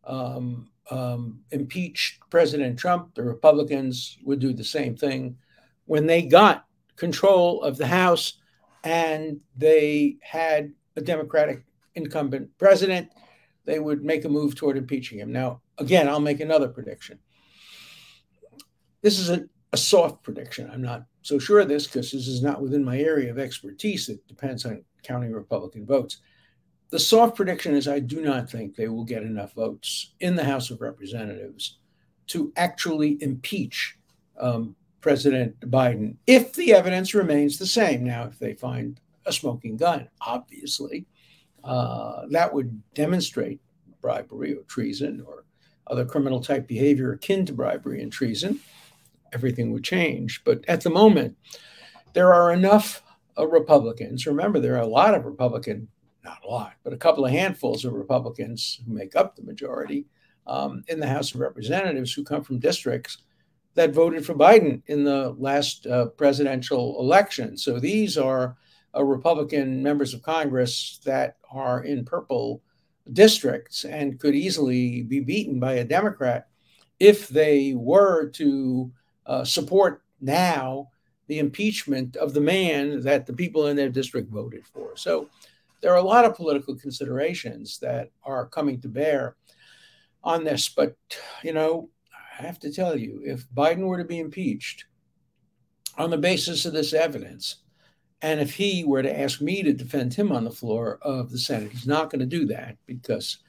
um, 0.03 0.69
um, 0.91 1.39
impeached 1.51 2.19
President 2.29 2.77
Trump, 2.77 3.15
the 3.15 3.24
Republicans 3.24 4.17
would 4.24 4.39
do 4.39 4.53
the 4.53 4.63
same 4.63 4.95
thing 4.95 5.38
when 5.86 6.05
they 6.05 6.21
got 6.21 6.65
control 6.95 7.63
of 7.63 7.77
the 7.77 7.88
House 7.88 8.33
and 8.83 9.39
they 9.57 10.17
had 10.21 10.71
a 10.95 11.01
Democratic 11.01 11.63
incumbent 11.95 12.50
president, 12.57 13.10
they 13.65 13.79
would 13.79 14.03
make 14.03 14.25
a 14.25 14.29
move 14.29 14.55
toward 14.55 14.77
impeaching 14.77 15.19
him. 15.19 15.31
Now, 15.31 15.62
again, 15.77 16.07
I'll 16.07 16.19
make 16.19 16.39
another 16.39 16.67
prediction. 16.67 17.19
This 19.01 19.19
is 19.19 19.29
a, 19.29 19.45
a 19.74 19.77
soft 19.77 20.24
prediction. 20.24 20.69
I'm 20.71 20.81
not 20.81 21.05
so 21.21 21.39
sure 21.39 21.60
of 21.60 21.67
this 21.67 21.88
because 21.88 22.12
this 22.12 22.27
is 22.27 22.41
not 22.41 22.62
within 22.62 22.83
my 22.83 23.00
area 23.00 23.31
of 23.31 23.39
expertise. 23.39 24.10
It 24.10 24.27
depends 24.27 24.65
on 24.65 24.83
counting 25.03 25.31
Republican 25.31 25.86
votes. 25.86 26.17
The 26.91 27.00
soft 27.00 27.38
prediction 27.38 27.74
is 27.74 27.88
I 27.88 28.00
do 28.00 28.21
not 28.21 28.50
think 28.50 28.75
they 28.75 28.89
will 28.89 29.05
get 29.05 29.24
enough 29.24 29.53
votes 29.53 30.12
in 30.19 30.36
the 30.36 30.43
House 30.43 30.69
of 30.71 30.81
Representatives 30.81 31.77
to 32.27 32.51
actually 32.57 33.17
impeach 33.21 33.98
um, 34.38 34.75
President 35.00 35.57
Biden 35.62 36.15
if 36.27 36.53
the 36.53 36.74
evidence 36.74 37.13
remains 37.13 37.57
the 37.57 37.65
same. 37.65 38.03
Now, 38.03 38.25
if 38.25 38.38
they 38.39 38.53
find 38.53 39.00
a 39.25 39.31
smoking 39.31 39.77
gun, 39.77 40.10
obviously, 40.19 41.05
uh, 41.63 42.24
that 42.29 42.53
would 42.53 42.81
demonstrate 42.93 43.62
bribery 44.01 44.53
or 44.53 44.63
treason 44.63 45.24
or 45.25 45.45
other 45.88 46.05
criminal 46.05 46.41
type 46.41 46.67
behavior 46.67 47.13
akin 47.13 47.45
to 47.45 47.53
bribery 47.53 48.01
and 48.01 48.12
treason. 48.12 48.60
Everything 49.31 49.71
would 49.71 49.83
change. 49.83 50.43
But 50.43 50.65
at 50.67 50.81
the 50.81 50.89
moment, 50.89 51.38
there 52.13 52.33
are 52.33 52.51
enough 52.51 53.01
uh, 53.38 53.48
Republicans. 53.48 54.27
Remember, 54.27 54.60
there 54.60 54.75
are 54.75 54.81
a 54.81 54.88
lot 54.88 55.13
of 55.13 55.25
Republican 55.25 55.88
not 56.24 56.44
a 56.44 56.48
lot, 56.48 56.74
but 56.84 56.94
a 56.94 56.98
couple 56.98 57.25
of 57.25 57.32
handfuls 57.32 57.86
of 57.86 57.94
Republicans 57.94 58.80
who 58.86 58.94
make 58.94 59.16
up 59.16 59.36
the 59.36 59.44
majority 59.44 60.06
um, 60.48 60.84
in 60.88 61.00
the 61.00 61.08
House 61.08 61.34
of 61.34 61.40
Representatives 61.40 62.13
who 62.13 62.24
come 62.24 62.44
from 62.44 62.60
districts 62.60 63.20
that 63.74 63.94
voted 63.94 64.25
for 64.25 64.34
Biden 64.34 64.82
in 64.88 65.04
the 65.04 65.36
last 65.38 65.88
uh, 65.88 66.08
presidential 66.08 67.00
election. 67.00 67.58
So 67.58 67.80
these 67.80 68.18
are 68.18 68.58
uh, 68.96 69.04
Republican 69.04 69.82
members 69.82 70.13
of 70.13 70.22
Congress 70.22 71.00
that 71.06 71.38
are 71.51 71.84
in 71.84 72.04
purple 72.04 72.62
districts 73.13 73.86
and 73.86 74.20
could 74.20 74.36
easily 74.36 75.04
be 75.04 75.20
beaten 75.20 75.60
by 75.60 75.74
a 75.74 75.84
Democrat 75.84 76.48
if 77.00 77.30
they 77.30 77.74
were 77.75 78.30
to 78.30 78.92
uh, 79.25 79.44
support 79.44 80.04
now 80.20 80.90
the 81.28 81.40
impeachment 81.40 82.16
of 82.18 82.34
the 82.34 82.42
man 82.42 83.01
that 83.01 83.25
the 83.25 83.34
people 83.34 83.68
in 83.68 83.75
their 83.75 83.90
district 83.90 84.30
voted 84.30 84.66
for. 84.68 84.96
So 84.96 85.30
there 85.81 85.91
are 85.91 85.97
a 85.97 86.03
lot 86.03 86.25
of 86.25 86.35
political 86.35 86.75
considerations 86.75 87.79
that 87.79 88.09
are 88.23 88.47
coming 88.47 88.79
to 88.81 88.88
bear 88.88 89.35
on 90.23 90.43
this. 90.43 90.69
But, 90.69 90.95
you 91.43 91.53
know, 91.53 91.89
I 92.39 92.43
have 92.43 92.59
to 92.59 92.71
tell 92.71 92.97
you, 92.97 93.21
if 93.25 93.50
Biden 93.50 93.85
were 93.88 93.97
to 93.97 94.05
be 94.05 94.19
impeached 94.19 94.85
on 95.97 96.09
the 96.09 96.17
basis 96.17 96.65
of 96.65 96.73
this 96.73 96.93
evidence, 96.93 97.57
and 98.21 98.39
if 98.39 98.53
he 98.53 98.83
were 98.83 99.01
to 99.01 99.19
ask 99.19 99.41
me 99.41 99.63
to 99.63 99.73
defend 99.73 100.13
him 100.13 100.31
on 100.31 100.43
the 100.43 100.51
floor 100.51 101.00
of 101.01 101.31
the 101.31 101.39
Senate, 101.39 101.71
he's 101.71 101.88
not 101.88 102.11
going 102.11 102.19
to 102.19 102.25
do 102.25 102.45
that 102.45 102.77
because 102.85 103.39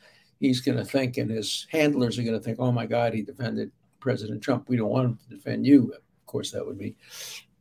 he's 0.41 0.63
going 0.63 0.79
to 0.79 0.85
think, 0.85 1.19
and 1.19 1.31
his 1.31 1.67
handlers 1.71 2.19
are 2.19 2.23
going 2.23 2.39
to 2.39 2.43
think, 2.43 2.59
oh 2.59 2.73
my 2.73 2.87
God, 2.87 3.13
he 3.13 3.23
defended 3.23 3.71
President 4.01 4.43
Trump. 4.43 4.69
We 4.69 4.77
don't 4.77 4.89
want 4.89 5.07
him 5.07 5.19
to 5.19 5.37
defend 5.37 5.67
you. 5.67 5.93
Of 5.95 6.27
course, 6.27 6.51
that 6.53 6.67
would 6.67 6.79
be 6.79 6.97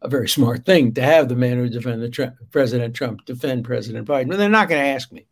a 0.02 0.10
very 0.10 0.28
smart 0.28 0.66
thing 0.66 0.94
to 0.94 1.02
have 1.02 1.30
the 1.30 1.36
man 1.36 1.58
who 1.58 1.70
defended 1.70 2.14
Trump, 2.14 2.36
President 2.52 2.96
Trump 2.96 3.26
defend 3.26 3.66
President 3.66 4.08
Biden. 4.08 4.36
They're 4.36 4.50
not 4.50 4.70
going 4.70 4.82
to 4.82 4.90
ask 4.90 5.12
me. 5.12 5.28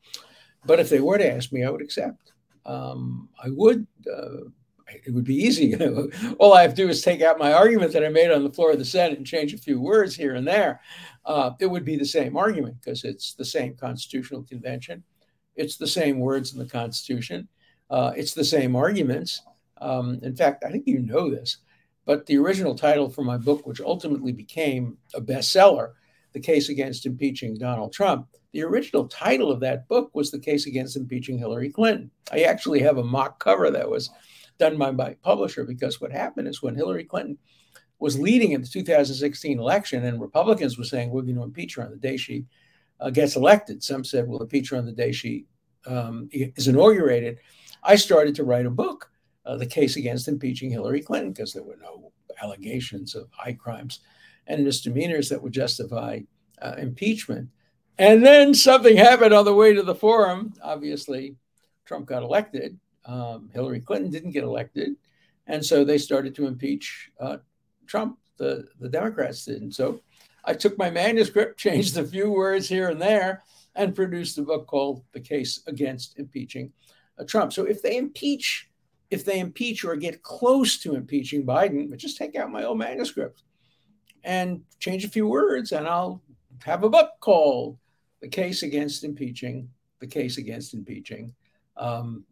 But 0.65 0.79
if 0.79 0.89
they 0.89 0.99
were 0.99 1.17
to 1.17 1.31
ask 1.31 1.51
me, 1.51 1.63
I 1.63 1.69
would 1.69 1.81
accept. 1.81 2.33
Um, 2.65 3.29
I 3.43 3.49
would. 3.49 3.87
Uh, 4.11 4.49
it 5.05 5.13
would 5.13 5.23
be 5.23 5.35
easy. 5.35 5.75
All 6.39 6.53
I 6.53 6.63
have 6.63 6.73
to 6.73 6.83
do 6.83 6.89
is 6.89 7.01
take 7.01 7.21
out 7.21 7.37
my 7.37 7.53
argument 7.53 7.93
that 7.93 8.03
I 8.03 8.09
made 8.09 8.31
on 8.31 8.43
the 8.43 8.51
floor 8.51 8.71
of 8.71 8.79
the 8.79 8.85
Senate 8.85 9.17
and 9.17 9.25
change 9.25 9.53
a 9.53 9.57
few 9.57 9.79
words 9.79 10.15
here 10.15 10.35
and 10.35 10.47
there. 10.47 10.81
Uh, 11.25 11.51
it 11.59 11.67
would 11.67 11.85
be 11.85 11.95
the 11.95 12.05
same 12.05 12.35
argument 12.35 12.77
because 12.81 13.03
it's 13.03 13.33
the 13.33 13.45
same 13.45 13.75
constitutional 13.75 14.43
convention. 14.43 15.03
It's 15.55 15.77
the 15.77 15.87
same 15.87 16.19
words 16.19 16.53
in 16.53 16.59
the 16.59 16.65
Constitution. 16.65 17.47
Uh, 17.89 18.13
it's 18.15 18.33
the 18.33 18.43
same 18.43 18.75
arguments. 18.75 19.41
Um, 19.79 20.19
in 20.23 20.35
fact, 20.35 20.63
I 20.63 20.71
think 20.71 20.87
you 20.87 20.99
know 20.99 21.29
this. 21.29 21.57
But 22.09 22.25
the 22.25 22.39
original 22.39 22.73
title 22.73 23.07
for 23.07 23.23
my 23.23 23.37
book, 23.37 23.67
which 23.67 23.79
ultimately 23.79 24.31
became 24.31 24.97
a 25.13 25.21
bestseller, 25.21 25.91
The 26.33 26.39
Case 26.39 26.69
Against 26.69 27.05
Impeaching 27.05 27.55
Donald 27.55 27.93
Trump, 27.93 28.29
the 28.51 28.63
original 28.63 29.07
title 29.07 29.51
of 29.51 29.59
that 29.59 29.87
book 29.87 30.09
was 30.15 30.31
The 30.31 30.39
Case 30.39 30.65
Against 30.65 30.97
Impeaching 30.97 31.37
Hillary 31.37 31.69
Clinton. 31.69 32.09
I 32.31 32.39
actually 32.45 32.79
have 32.79 32.97
a 32.97 33.03
mock 33.03 33.37
cover 33.37 33.69
that 33.69 33.87
was 33.87 34.09
done 34.57 34.75
by 34.79 34.89
my 34.89 35.17
publisher 35.21 35.63
because 35.65 36.01
what 36.01 36.11
happened 36.11 36.47
is 36.47 36.63
when 36.63 36.73
Hillary 36.73 37.03
Clinton 37.03 37.37
was 37.99 38.19
leading 38.19 38.53
in 38.53 38.61
the 38.61 38.67
2016 38.67 39.59
election 39.59 40.03
and 40.03 40.19
Republicans 40.19 40.79
were 40.79 40.85
saying 40.85 41.11
we're 41.11 41.21
going 41.21 41.35
to 41.35 41.43
impeach 41.43 41.75
her 41.75 41.83
on 41.83 41.91
the 41.91 41.97
day 41.97 42.17
she 42.17 42.43
uh, 42.99 43.11
gets 43.11 43.35
elected. 43.35 43.83
Some 43.83 44.03
said 44.03 44.27
we'll 44.27 44.41
impeach 44.41 44.71
her 44.71 44.77
on 44.77 44.87
the 44.87 44.93
day 44.93 45.11
she 45.11 45.45
um, 45.85 46.27
is 46.31 46.67
inaugurated. 46.67 47.37
I 47.83 47.97
started 47.97 48.33
to 48.33 48.45
write 48.45 48.65
a 48.65 48.71
book 48.71 49.11
uh, 49.49 49.57
the 49.57 49.65
case 49.65 49.95
against 49.95 50.27
impeaching 50.27 50.69
Hillary 50.69 51.01
Clinton 51.01 51.33
because 51.33 51.53
there 51.53 51.63
were 51.63 51.79
no 51.81 52.11
allegations 52.43 53.15
of 53.15 53.27
high 53.31 53.53
crimes 53.53 54.01
and 54.45 54.63
misdemeanors 54.63 55.27
that 55.29 55.41
would 55.41 55.51
justify 55.51 56.19
uh, 56.61 56.75
impeachment. 56.77 57.49
And 57.97 58.23
then 58.23 58.53
something 58.53 58.95
happened 58.95 59.33
on 59.33 59.45
the 59.45 59.53
way 59.53 59.73
to 59.73 59.81
the 59.81 59.95
forum. 59.95 60.53
Obviously, 60.61 61.35
Trump 61.85 62.05
got 62.05 62.21
elected. 62.21 62.79
Um, 63.05 63.49
Hillary 63.51 63.79
Clinton 63.79 64.11
didn't 64.11 64.31
get 64.31 64.43
elected. 64.43 64.95
And 65.47 65.65
so 65.65 65.83
they 65.83 65.97
started 65.97 66.35
to 66.35 66.45
impeach 66.45 67.09
uh, 67.19 67.37
Trump. 67.87 68.19
The, 68.37 68.67
the 68.79 68.87
Democrats 68.87 69.45
did. 69.45 69.63
And 69.63 69.73
so 69.73 70.01
I 70.45 70.53
took 70.53 70.77
my 70.77 70.91
manuscript, 70.91 71.59
changed 71.65 71.97
a 71.97 72.05
few 72.05 72.31
words 72.31 72.69
here 72.69 72.89
and 72.89 73.01
there, 73.01 73.41
and 73.75 73.95
produced 73.95 74.37
a 74.37 74.43
book 74.43 74.67
called 74.67 75.03
The 75.11 75.19
Case 75.19 75.63
Against 75.65 76.19
Impeaching 76.19 76.71
uh, 77.17 77.23
Trump. 77.25 77.51
So 77.51 77.65
if 77.65 77.81
they 77.81 77.97
impeach 77.97 78.68
if 79.09 79.25
they 79.25 79.39
impeach 79.39 79.83
or 79.83 79.95
get 79.95 80.23
close 80.23 80.77
to 80.79 80.95
impeaching 80.95 81.45
Biden, 81.45 81.95
just 81.97 82.17
take 82.17 82.35
out 82.35 82.51
my 82.51 82.63
old 82.63 82.77
manuscript 82.77 83.43
and 84.23 84.61
change 84.79 85.03
a 85.05 85.09
few 85.09 85.27
words, 85.27 85.71
and 85.71 85.87
I'll 85.87 86.21
have 86.63 86.83
a 86.83 86.89
book 86.89 87.11
called 87.19 87.77
"The 88.21 88.27
Case 88.27 88.63
Against 88.63 89.03
Impeaching." 89.03 89.69
The 89.99 90.07
case 90.07 90.37
against 90.37 90.73
impeaching 90.73 91.35
um, 91.75 92.23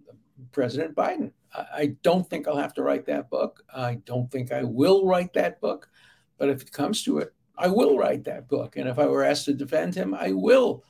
President 0.53 0.96
Biden. 0.96 1.34
I, 1.53 1.65
I 1.74 1.86
don't 2.01 2.25
think 2.29 2.48
I'll 2.48 2.55
have 2.55 2.74
to 2.75 2.81
write 2.81 3.05
that 3.07 3.29
book. 3.29 3.62
I 3.75 3.96
don't 4.05 4.31
think 4.31 4.53
I 4.53 4.63
will 4.63 5.05
write 5.05 5.34
that 5.34 5.60
book, 5.60 5.89
but 6.38 6.48
if 6.48 6.62
it 6.62 6.72
comes 6.72 7.03
to 7.03 7.17
it, 7.17 7.34
I 7.57 7.67
will 7.67 7.98
write 7.98 8.24
that 8.24 8.48
book. 8.48 8.77
And 8.77 8.88
if 8.88 9.00
I 9.00 9.05
were 9.05 9.25
asked 9.25 9.46
to 9.46 9.53
defend 9.53 9.96
him, 9.96 10.13
I 10.13 10.31
will. 10.31 10.84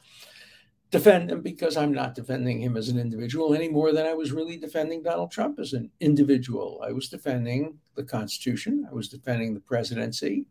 Defend 0.90 1.32
him 1.32 1.42
because 1.42 1.76
I'm 1.76 1.94
not 1.94 2.16
defending 2.16 2.62
him 2.62 2.78
as 2.78 2.90
an 2.90 2.98
individual 2.98 3.54
any 3.54 3.68
more 3.68 3.92
than 3.92 4.06
I 4.06 4.14
was 4.14 4.32
really 4.32 4.58
defending 4.58 5.04
Donald 5.04 5.32
Trump 5.32 5.60
as 5.60 5.74
an 5.74 5.92
individual. 6.00 6.82
I 6.86 6.92
was 6.92 7.10
defending 7.10 7.78
the 7.96 8.04
Constitution, 8.04 8.88
I 8.90 8.94
was 8.94 9.10
defending 9.10 9.54
the 9.54 9.60
presidency, 9.60 10.46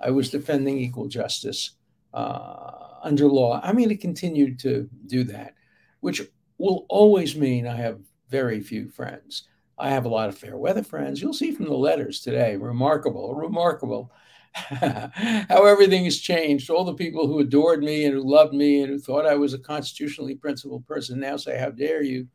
I 0.00 0.10
was 0.10 0.30
defending 0.30 0.78
equal 0.78 1.08
justice 1.08 1.72
uh, 2.14 2.98
under 3.02 3.26
law. 3.26 3.60
I'm 3.62 3.76
going 3.76 3.88
to 3.88 3.96
continue 3.96 4.54
to 4.58 4.88
do 5.06 5.24
that, 5.24 5.54
which 6.00 6.22
will 6.58 6.86
always 6.88 7.34
mean 7.34 7.66
I 7.66 7.76
have 7.76 8.00
very 8.28 8.60
few 8.60 8.88
friends. 8.88 9.48
I 9.78 9.90
have 9.90 10.04
a 10.04 10.08
lot 10.08 10.28
of 10.28 10.38
fair 10.38 10.56
weather 10.56 10.84
friends. 10.84 11.20
You'll 11.20 11.32
see 11.32 11.50
from 11.50 11.66
the 11.66 11.74
letters 11.74 12.20
today, 12.20 12.56
remarkable, 12.56 13.34
remarkable 13.34 14.12
how 14.54 15.64
everything 15.66 16.04
has 16.04 16.18
changed. 16.18 16.68
All 16.68 16.84
the 16.84 16.94
people 16.94 17.26
who 17.26 17.38
adored 17.38 17.82
me 17.82 18.04
and 18.04 18.14
who 18.14 18.22
loved 18.22 18.52
me 18.52 18.82
and 18.82 18.90
who 18.90 18.98
thought 18.98 19.26
I 19.26 19.34
was 19.34 19.54
a 19.54 19.58
constitutionally 19.58 20.34
principled 20.34 20.86
person 20.86 21.20
now 21.20 21.36
say, 21.36 21.58
How 21.58 21.70
dare 21.70 22.02
you 22.02 22.28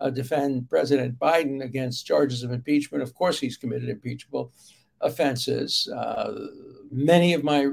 uh, 0.00 0.10
defend 0.10 0.68
President 0.68 1.18
Biden 1.18 1.62
against 1.62 2.06
charges 2.06 2.42
of 2.42 2.52
impeachment? 2.52 3.02
Of 3.02 3.14
course, 3.14 3.38
he's 3.38 3.56
committed 3.56 3.88
impeachable 3.88 4.52
offenses. 5.00 5.88
Uh, 5.88 6.48
many 6.90 7.32
of 7.32 7.42
my 7.42 7.68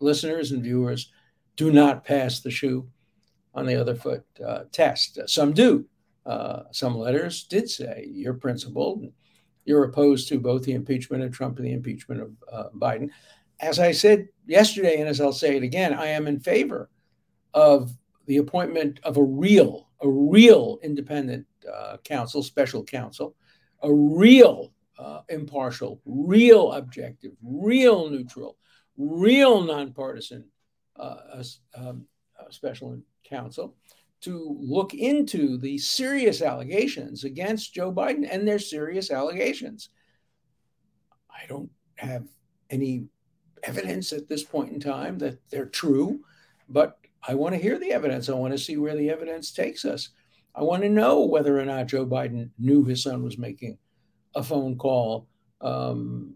listeners 0.00 0.52
and 0.52 0.62
viewers 0.62 1.10
do 1.56 1.72
not 1.72 2.04
pass 2.04 2.40
the 2.40 2.50
shoe 2.50 2.88
on 3.54 3.66
the 3.66 3.74
other 3.74 3.94
foot 3.94 4.24
uh, 4.46 4.64
test. 4.72 5.18
Some 5.26 5.52
do. 5.52 5.86
Uh, 6.26 6.64
some 6.72 6.96
letters 6.96 7.44
did 7.44 7.68
say 7.70 8.08
you're 8.12 8.34
principled. 8.34 9.10
You're 9.64 9.84
opposed 9.84 10.28
to 10.28 10.38
both 10.38 10.64
the 10.64 10.72
impeachment 10.72 11.22
of 11.22 11.32
Trump 11.32 11.58
and 11.58 11.66
the 11.66 11.72
impeachment 11.72 12.20
of 12.20 12.30
uh, 12.52 12.68
Biden 12.74 13.08
as 13.60 13.78
I 13.78 13.92
said 13.92 14.28
yesterday, 14.46 15.00
and 15.00 15.08
as 15.08 15.20
I'll 15.20 15.32
say 15.32 15.56
it 15.56 15.62
again, 15.62 15.94
I 15.94 16.06
am 16.06 16.26
in 16.26 16.40
favor 16.40 16.90
of 17.54 17.92
the 18.26 18.36
appointment 18.36 19.00
of 19.02 19.16
a 19.16 19.22
real, 19.22 19.88
a 20.00 20.08
real 20.08 20.78
independent 20.82 21.46
uh, 21.72 21.96
counsel, 22.04 22.42
special 22.42 22.84
counsel, 22.84 23.34
a 23.82 23.92
real 23.92 24.72
uh, 24.98 25.22
impartial, 25.28 26.00
real 26.04 26.72
objective, 26.72 27.32
real 27.42 28.10
neutral, 28.10 28.56
real 28.96 29.62
nonpartisan 29.62 30.44
uh, 30.96 31.42
um, 31.74 32.06
special 32.50 33.00
counsel 33.24 33.76
to 34.20 34.56
look 34.60 34.94
into 34.94 35.58
the 35.58 35.78
serious 35.78 36.42
allegations 36.42 37.24
against 37.24 37.72
Joe 37.72 37.92
Biden 37.92 38.26
and 38.28 38.46
their 38.46 38.58
serious 38.58 39.10
allegations. 39.10 39.90
I 41.30 41.46
don't 41.46 41.70
have 41.96 42.26
any 42.70 43.04
evidence 43.62 44.12
at 44.12 44.28
this 44.28 44.42
point 44.42 44.72
in 44.72 44.80
time 44.80 45.18
that 45.18 45.38
they're 45.50 45.66
true, 45.66 46.20
but 46.68 46.98
I 47.26 47.34
want 47.34 47.54
to 47.54 47.60
hear 47.60 47.78
the 47.78 47.92
evidence. 47.92 48.28
I 48.28 48.34
want 48.34 48.52
to 48.52 48.58
see 48.58 48.76
where 48.76 48.96
the 48.96 49.10
evidence 49.10 49.50
takes 49.50 49.84
us. 49.84 50.10
I 50.54 50.62
want 50.62 50.82
to 50.82 50.88
know 50.88 51.24
whether 51.24 51.58
or 51.58 51.64
not 51.64 51.86
Joe 51.86 52.06
Biden 52.06 52.50
knew 52.58 52.84
his 52.84 53.02
son 53.02 53.22
was 53.22 53.38
making 53.38 53.78
a 54.34 54.42
phone 54.42 54.76
call 54.76 55.28
um, 55.60 56.34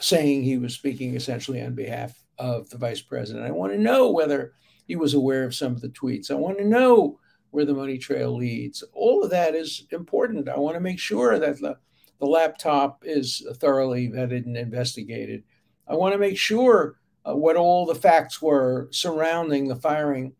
saying 0.00 0.42
he 0.42 0.58
was 0.58 0.74
speaking 0.74 1.14
essentially 1.14 1.62
on 1.62 1.74
behalf 1.74 2.12
of 2.38 2.68
the 2.70 2.78
vice 2.78 3.00
president. 3.00 3.46
I 3.46 3.50
want 3.50 3.72
to 3.72 3.78
know 3.78 4.10
whether 4.10 4.52
he 4.86 4.96
was 4.96 5.14
aware 5.14 5.44
of 5.44 5.54
some 5.54 5.72
of 5.72 5.80
the 5.80 5.88
tweets. 5.88 6.30
I 6.30 6.34
want 6.34 6.58
to 6.58 6.64
know 6.64 7.18
where 7.50 7.64
the 7.64 7.74
money 7.74 7.98
trail 7.98 8.36
leads. 8.36 8.82
All 8.92 9.22
of 9.22 9.30
that 9.30 9.54
is 9.54 9.86
important. 9.92 10.48
I 10.48 10.58
want 10.58 10.74
to 10.74 10.80
make 10.80 10.98
sure 10.98 11.38
that 11.38 11.60
the, 11.60 11.76
the 12.18 12.26
laptop 12.26 13.02
is 13.04 13.46
thoroughly 13.54 14.08
vetted 14.08 14.46
and 14.46 14.56
investigated. 14.56 15.44
I 15.86 15.94
want 15.94 16.12
to 16.14 16.18
make 16.18 16.38
sure 16.38 16.96
uh, 17.28 17.34
what 17.34 17.56
all 17.56 17.86
the 17.86 17.94
facts 17.94 18.40
were 18.40 18.88
surrounding 18.90 19.68
the 19.68 19.76
firing 19.76 20.32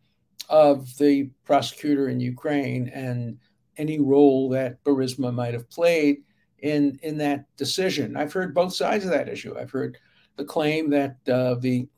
of 0.49 0.97
the 0.99 1.31
prosecutor 1.45 2.09
in 2.09 2.21
Ukraine 2.21 2.89
and 2.89 3.39
any 3.77 3.99
role 3.99 4.49
that 4.51 4.83
Burisma 4.85 5.33
might 5.33 5.55
have 5.55 5.69
played 5.71 6.23
in 6.59 6.99
in 7.03 7.19
that 7.19 7.45
decision. 7.57 8.17
I've 8.17 8.33
heard 8.33 8.55
both 8.55 8.75
sides 8.75 9.05
of 9.05 9.11
that 9.11 9.29
issue. 9.29 9.57
I've 9.59 9.71
heard 9.71 9.99
the 10.37 10.45
claim 10.45 10.91
that 10.91 11.17
uh, 11.29 11.57
the 11.57 11.89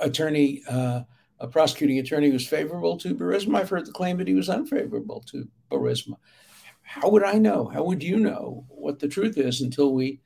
attorney, 0.00 0.62
uh, 0.68 1.02
a 1.40 1.46
prosecuting 1.48 1.98
attorney, 1.98 2.30
was 2.30 2.46
favorable 2.46 2.96
to 2.98 3.14
Burisma. 3.14 3.56
I've 3.58 3.68
heard 3.68 3.86
the 3.86 3.92
claim 3.92 4.18
that 4.18 4.28
he 4.28 4.34
was 4.34 4.48
unfavorable 4.48 5.22
to 5.28 5.48
Burisma. 5.70 6.14
How 6.82 7.08
would 7.08 7.24
I 7.24 7.38
know? 7.38 7.68
How 7.68 7.84
would 7.84 8.02
you 8.02 8.18
know 8.18 8.64
what 8.68 8.98
the 8.98 9.08
truth 9.08 9.38
is 9.38 9.60
until 9.60 9.94
we 9.94 10.20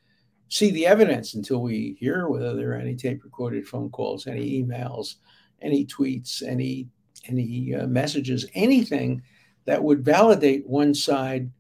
see 0.49 0.71
the 0.71 0.87
evidence 0.87 1.35
until 1.35 1.61
we 1.61 1.97
hear 1.99 2.29
whether 2.29 2.55
there 2.55 2.73
are 2.73 2.81
any 2.81 2.95
tape 2.95 3.25
recorded 3.25 3.67
phone 3.67 3.91
calls, 3.91 4.27
any 4.27 4.63
emails, 4.63 5.17
any 5.63 5.87
tweets, 5.87 6.43
any 6.43 6.89
any 7.29 7.75
uh, 7.75 7.87
messages, 7.87 8.47
anything 8.55 9.23
that 9.65 9.83
would 9.83 10.05
validate 10.05 10.67
one 10.67 10.95
side 10.95 11.51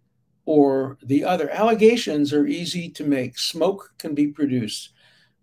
or 0.45 0.97
the 1.03 1.25
other. 1.25 1.51
Allegations 1.51 2.33
are 2.33 2.47
easy 2.47 2.89
to 2.89 3.05
make. 3.05 3.37
Smoke 3.37 3.93
can 3.99 4.15
be 4.15 4.29
produced, 4.29 4.93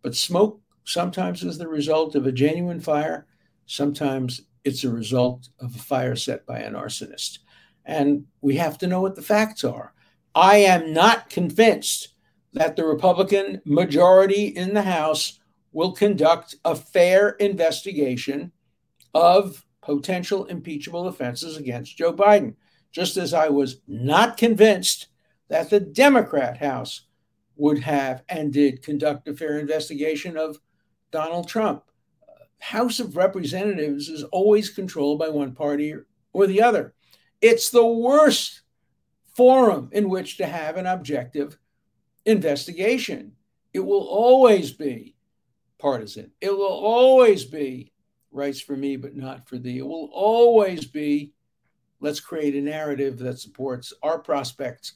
but 0.02 0.16
smoke 0.16 0.62
sometimes 0.86 1.44
is 1.44 1.58
the 1.58 1.68
result 1.68 2.16
of 2.16 2.26
a 2.26 2.32
genuine 2.32 2.80
fire. 2.80 3.28
Sometimes 3.66 4.42
it's 4.64 4.84
a 4.84 4.92
result 4.92 5.50
of 5.60 5.76
a 5.76 5.80
fire 5.80 6.16
set 6.16 6.46
by 6.46 6.60
an 6.60 6.74
arsonist. 6.74 7.40
And 7.86 8.26
we 8.42 8.56
have 8.56 8.78
to 8.78 8.88
know 8.88 9.02
what 9.02 9.16
the 9.16 9.22
facts 9.22 9.64
are. 9.64 9.94
I 10.34 10.58
am 10.58 10.94
not 10.94 11.30
convinced 11.30 12.13
that 12.54 12.76
the 12.76 12.86
Republican 12.86 13.62
majority 13.66 14.48
in 14.48 14.74
the 14.74 14.82
House 14.82 15.40
will 15.72 15.92
conduct 15.92 16.56
a 16.66 16.76
fair 16.76 17.30
investigation 17.32 18.52
of 19.14 19.66
potential 19.82 20.46
impeachable 20.46 21.08
offenses 21.08 21.58
against 21.58 21.98
Joe 21.98 22.14
Biden, 22.14 22.56
just 22.92 23.18
as 23.18 23.34
I 23.34 23.50
was 23.50 23.82
not 23.88 24.38
convinced 24.38 25.08
that 25.50 25.70
the 25.70 25.80
Democrat 25.80 26.58
House 26.58 27.02
would 27.56 27.80
have 27.80 28.24
and 28.30 28.54
did 28.54 28.82
conduct 28.82 29.28
a 29.28 29.36
fair 29.36 29.60
investigation 29.60 30.38
of 30.38 30.60
Donald 31.12 31.48
Trump. 31.48 31.84
House 32.60 33.00
of 33.00 33.18
Representatives 33.18 34.10
is 34.10 34.24
always 34.24 34.70
controlled 34.70 35.20
by 35.20 35.30
one 35.30 35.54
party 35.54 35.94
or 36.32 36.48
the 36.48 36.62
other. 36.62 36.94
It's 37.42 37.70
the 37.70 37.86
worst 37.86 38.62
forum 39.36 39.90
in 39.92 40.10
which 40.10 40.38
to 40.38 40.46
have 40.46 40.78
an 40.78 40.88
objective 40.88 41.60
investigation. 42.26 43.34
It 43.74 43.80
will 43.80 44.08
always 44.08 44.72
be 44.72 45.16
partisan. 45.80 46.32
It 46.42 46.52
will 46.52 46.66
always 46.66 47.46
be 47.46 47.92
rights 48.32 48.62
for 48.62 48.76
me, 48.76 48.96
but 48.96 49.16
not 49.16 49.48
for 49.48 49.58
thee. 49.58 49.80
It 49.80 49.86
will 49.86 50.10
always 50.14 50.86
be 50.86 51.34
let's 52.00 52.20
create 52.20 52.56
a 52.56 52.62
narrative 52.62 53.18
that 53.20 53.40
supports 53.40 53.94
our 54.04 54.20
prospects 54.20 54.94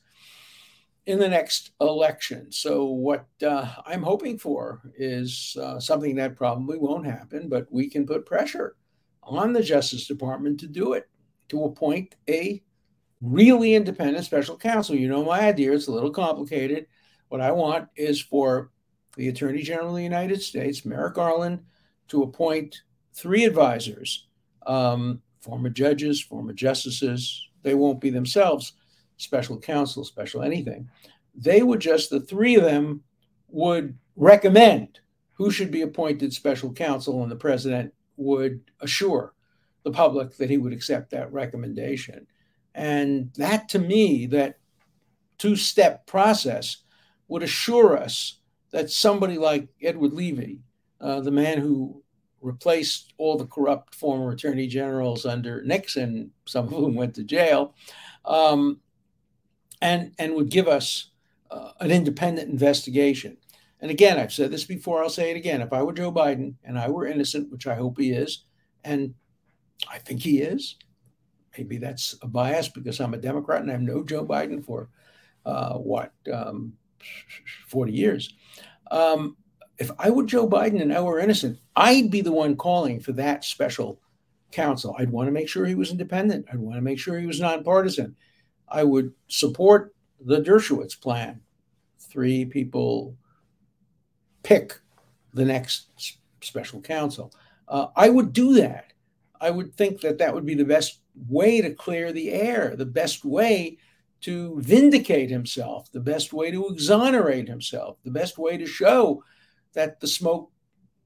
in 1.06 1.20
the 1.20 1.30
next 1.30 1.72
election. 1.80 2.52
So, 2.52 2.86
what 2.86 3.26
uh, 3.42 3.74
I'm 3.86 4.04
hoping 4.04 4.38
for 4.38 4.82
is 4.98 5.56
uh, 5.60 5.80
something 5.80 6.16
that 6.18 6.36
probably 6.36 6.78
won't 6.78 7.06
happen, 7.06 7.48
but 7.48 7.66
we 7.72 7.90
can 7.90 8.06
put 8.06 8.26
pressure 8.26 8.76
on 9.24 9.54
the 9.54 9.64
Justice 9.64 10.06
Department 10.06 10.60
to 10.60 10.68
do 10.68 10.94
it, 10.94 11.10
to 11.50 11.64
appoint 11.64 12.16
a 12.30 12.62
really 13.22 13.74
independent 13.74 14.26
special 14.26 14.58
counsel. 14.58 14.96
You 14.96 15.08
know, 15.08 15.24
my 15.24 15.40
idea, 15.42 15.72
it's 15.72 15.88
a 15.88 15.92
little 15.92 16.12
complicated. 16.12 16.88
What 17.30 17.42
I 17.42 17.52
want 17.52 17.90
is 17.96 18.22
for 18.22 18.72
the 19.16 19.28
Attorney 19.30 19.62
General 19.62 19.90
of 19.90 19.96
the 19.96 20.04
United 20.04 20.42
States, 20.42 20.86
Merrick 20.86 21.16
Garland, 21.16 21.60
to 22.10 22.24
appoint 22.24 22.84
three 23.14 23.46
advisors, 23.46 24.28
um, 24.66 25.22
former 25.42 25.70
judges, 25.70 26.22
former 26.22 26.54
justices. 26.54 27.50
They 27.64 27.74
won't 27.74 28.00
be 28.00 28.10
themselves 28.10 28.74
special 29.18 29.60
counsel, 29.60 30.06
special 30.06 30.44
anything. 30.44 30.90
They 31.36 31.64
would 31.64 31.80
just, 31.80 32.10
the 32.10 32.20
three 32.20 32.56
of 32.56 32.64
them 32.64 33.04
would 33.50 33.98
recommend 34.16 35.00
who 35.34 35.52
should 35.52 35.72
be 35.72 35.82
appointed 35.82 36.34
special 36.34 36.72
counsel, 36.74 37.22
and 37.22 37.32
the 37.32 37.36
president 37.36 37.94
would 38.16 38.62
assure 38.82 39.34
the 39.84 39.92
public 39.92 40.36
that 40.38 40.50
he 40.50 40.58
would 40.58 40.74
accept 40.74 41.12
that 41.12 41.32
recommendation. 41.32 42.26
And 42.74 43.32
that 43.36 43.70
to 43.70 43.80
me, 43.80 44.26
that 44.28 44.60
two 45.38 45.56
step 45.56 46.06
process 46.08 46.78
would 47.28 47.44
assure 47.44 47.98
us 47.98 48.40
that 48.72 48.90
somebody 48.90 49.38
like 49.38 49.68
Edward 49.82 50.14
Levi, 50.14 50.56
uh, 51.02 51.22
the 51.22 51.32
man 51.32 51.60
who 51.60 52.04
replaced 52.42 53.14
all 53.18 53.38
the 53.38 53.46
corrupt 53.46 53.96
former 53.96 54.32
attorney 54.32 54.68
generals 54.68 55.26
under 55.26 55.64
Nixon, 55.64 56.32
some 56.46 56.66
of 56.66 56.72
whom 56.72 56.96
went 56.96 57.16
to 57.16 57.24
jail, 57.24 57.74
um, 58.26 58.80
and 59.82 60.14
and 60.20 60.36
would 60.36 60.50
give 60.50 60.68
us 60.68 61.12
uh, 61.52 61.72
an 61.80 61.92
independent 61.92 62.50
investigation. 62.50 63.38
And 63.80 63.92
again, 63.92 64.20
I've 64.20 64.34
said 64.34 64.52
this 64.52 64.64
before. 64.64 65.04
I'll 65.04 65.10
say 65.10 65.32
it 65.32 65.38
again. 65.38 65.62
If 65.62 65.72
I 65.72 65.84
were 65.84 65.94
Joe 65.94 66.12
Biden 66.12 66.56
and 66.64 66.80
I 66.80 66.90
were 66.90 67.06
innocent, 67.06 67.52
which 67.52 67.68
I 67.68 67.76
hope 67.76 68.00
he 68.00 68.12
is, 68.12 68.44
and 68.84 69.14
I 69.90 70.00
think 70.00 70.22
he 70.22 70.40
is, 70.40 70.78
maybe 71.58 71.78
that's 71.78 72.16
a 72.22 72.28
bias 72.28 72.70
because 72.70 73.00
I'm 73.00 73.14
a 73.14 73.18
Democrat 73.18 73.62
and 73.62 73.72
I've 73.72 73.82
known 73.82 74.08
Joe 74.08 74.26
Biden 74.26 74.66
for 74.66 74.90
uh, 75.46 75.76
what 75.76 76.12
um, 76.34 76.74
40 77.68 77.92
years. 77.92 78.34
Um, 78.92 79.38
if 79.78 79.92
I 80.00 80.10
were 80.10 80.24
Joe 80.24 80.48
Biden 80.48 80.82
and 80.82 80.94
I 80.94 81.02
were 81.02 81.20
innocent, 81.20 81.60
I'd 81.76 82.10
be 82.10 82.22
the 82.22 82.32
one 82.32 82.56
calling 82.56 83.00
for 83.00 83.12
that 83.14 83.44
special 83.44 84.00
counsel. 84.52 84.96
I'd 84.98 85.12
want 85.12 85.28
to 85.28 85.32
make 85.32 85.50
sure 85.50 85.66
he 85.66 85.76
was 85.76 85.92
independent. 85.92 86.48
I'd 86.52 86.60
want 86.60 86.78
to 86.78 86.82
make 86.82 87.00
sure 87.00 87.20
he 87.20 87.28
was 87.28 87.40
nonpartisan. 87.40 88.16
I 88.68 88.84
would 88.84 89.14
support 89.28 89.94
the 90.20 90.42
Dershowitz 90.42 91.00
plan. 91.00 91.42
Three 92.00 92.46
people 92.46 93.16
pick 94.44 94.80
the 95.34 95.46
next 95.46 96.18
special 96.42 96.82
counsel. 96.82 97.34
Uh, 97.68 97.88
I 97.96 98.10
would 98.10 98.34
do 98.34 98.56
that. 98.56 98.94
I 99.40 99.52
would 99.52 99.76
think 99.76 100.02
that 100.02 100.18
that 100.18 100.34
would 100.34 100.46
be 100.46 100.56
the 100.56 100.66
best 100.66 101.00
way 101.30 101.62
to 101.62 101.74
clear 101.74 102.12
the 102.12 102.32
air, 102.32 102.76
the 102.76 102.86
best 102.86 103.24
way 103.24 103.78
to 104.22 104.60
vindicate 104.60 105.30
himself, 105.30 105.92
the 105.92 106.00
best 106.00 106.34
way 106.34 106.52
to 106.52 106.68
exonerate 106.68 107.48
himself, 107.48 107.98
the 108.04 108.12
best 108.12 108.38
way 108.38 108.58
to 108.58 108.66
show 108.66 109.24
that 109.74 110.00
the 110.00 110.08
smoke 110.08 110.52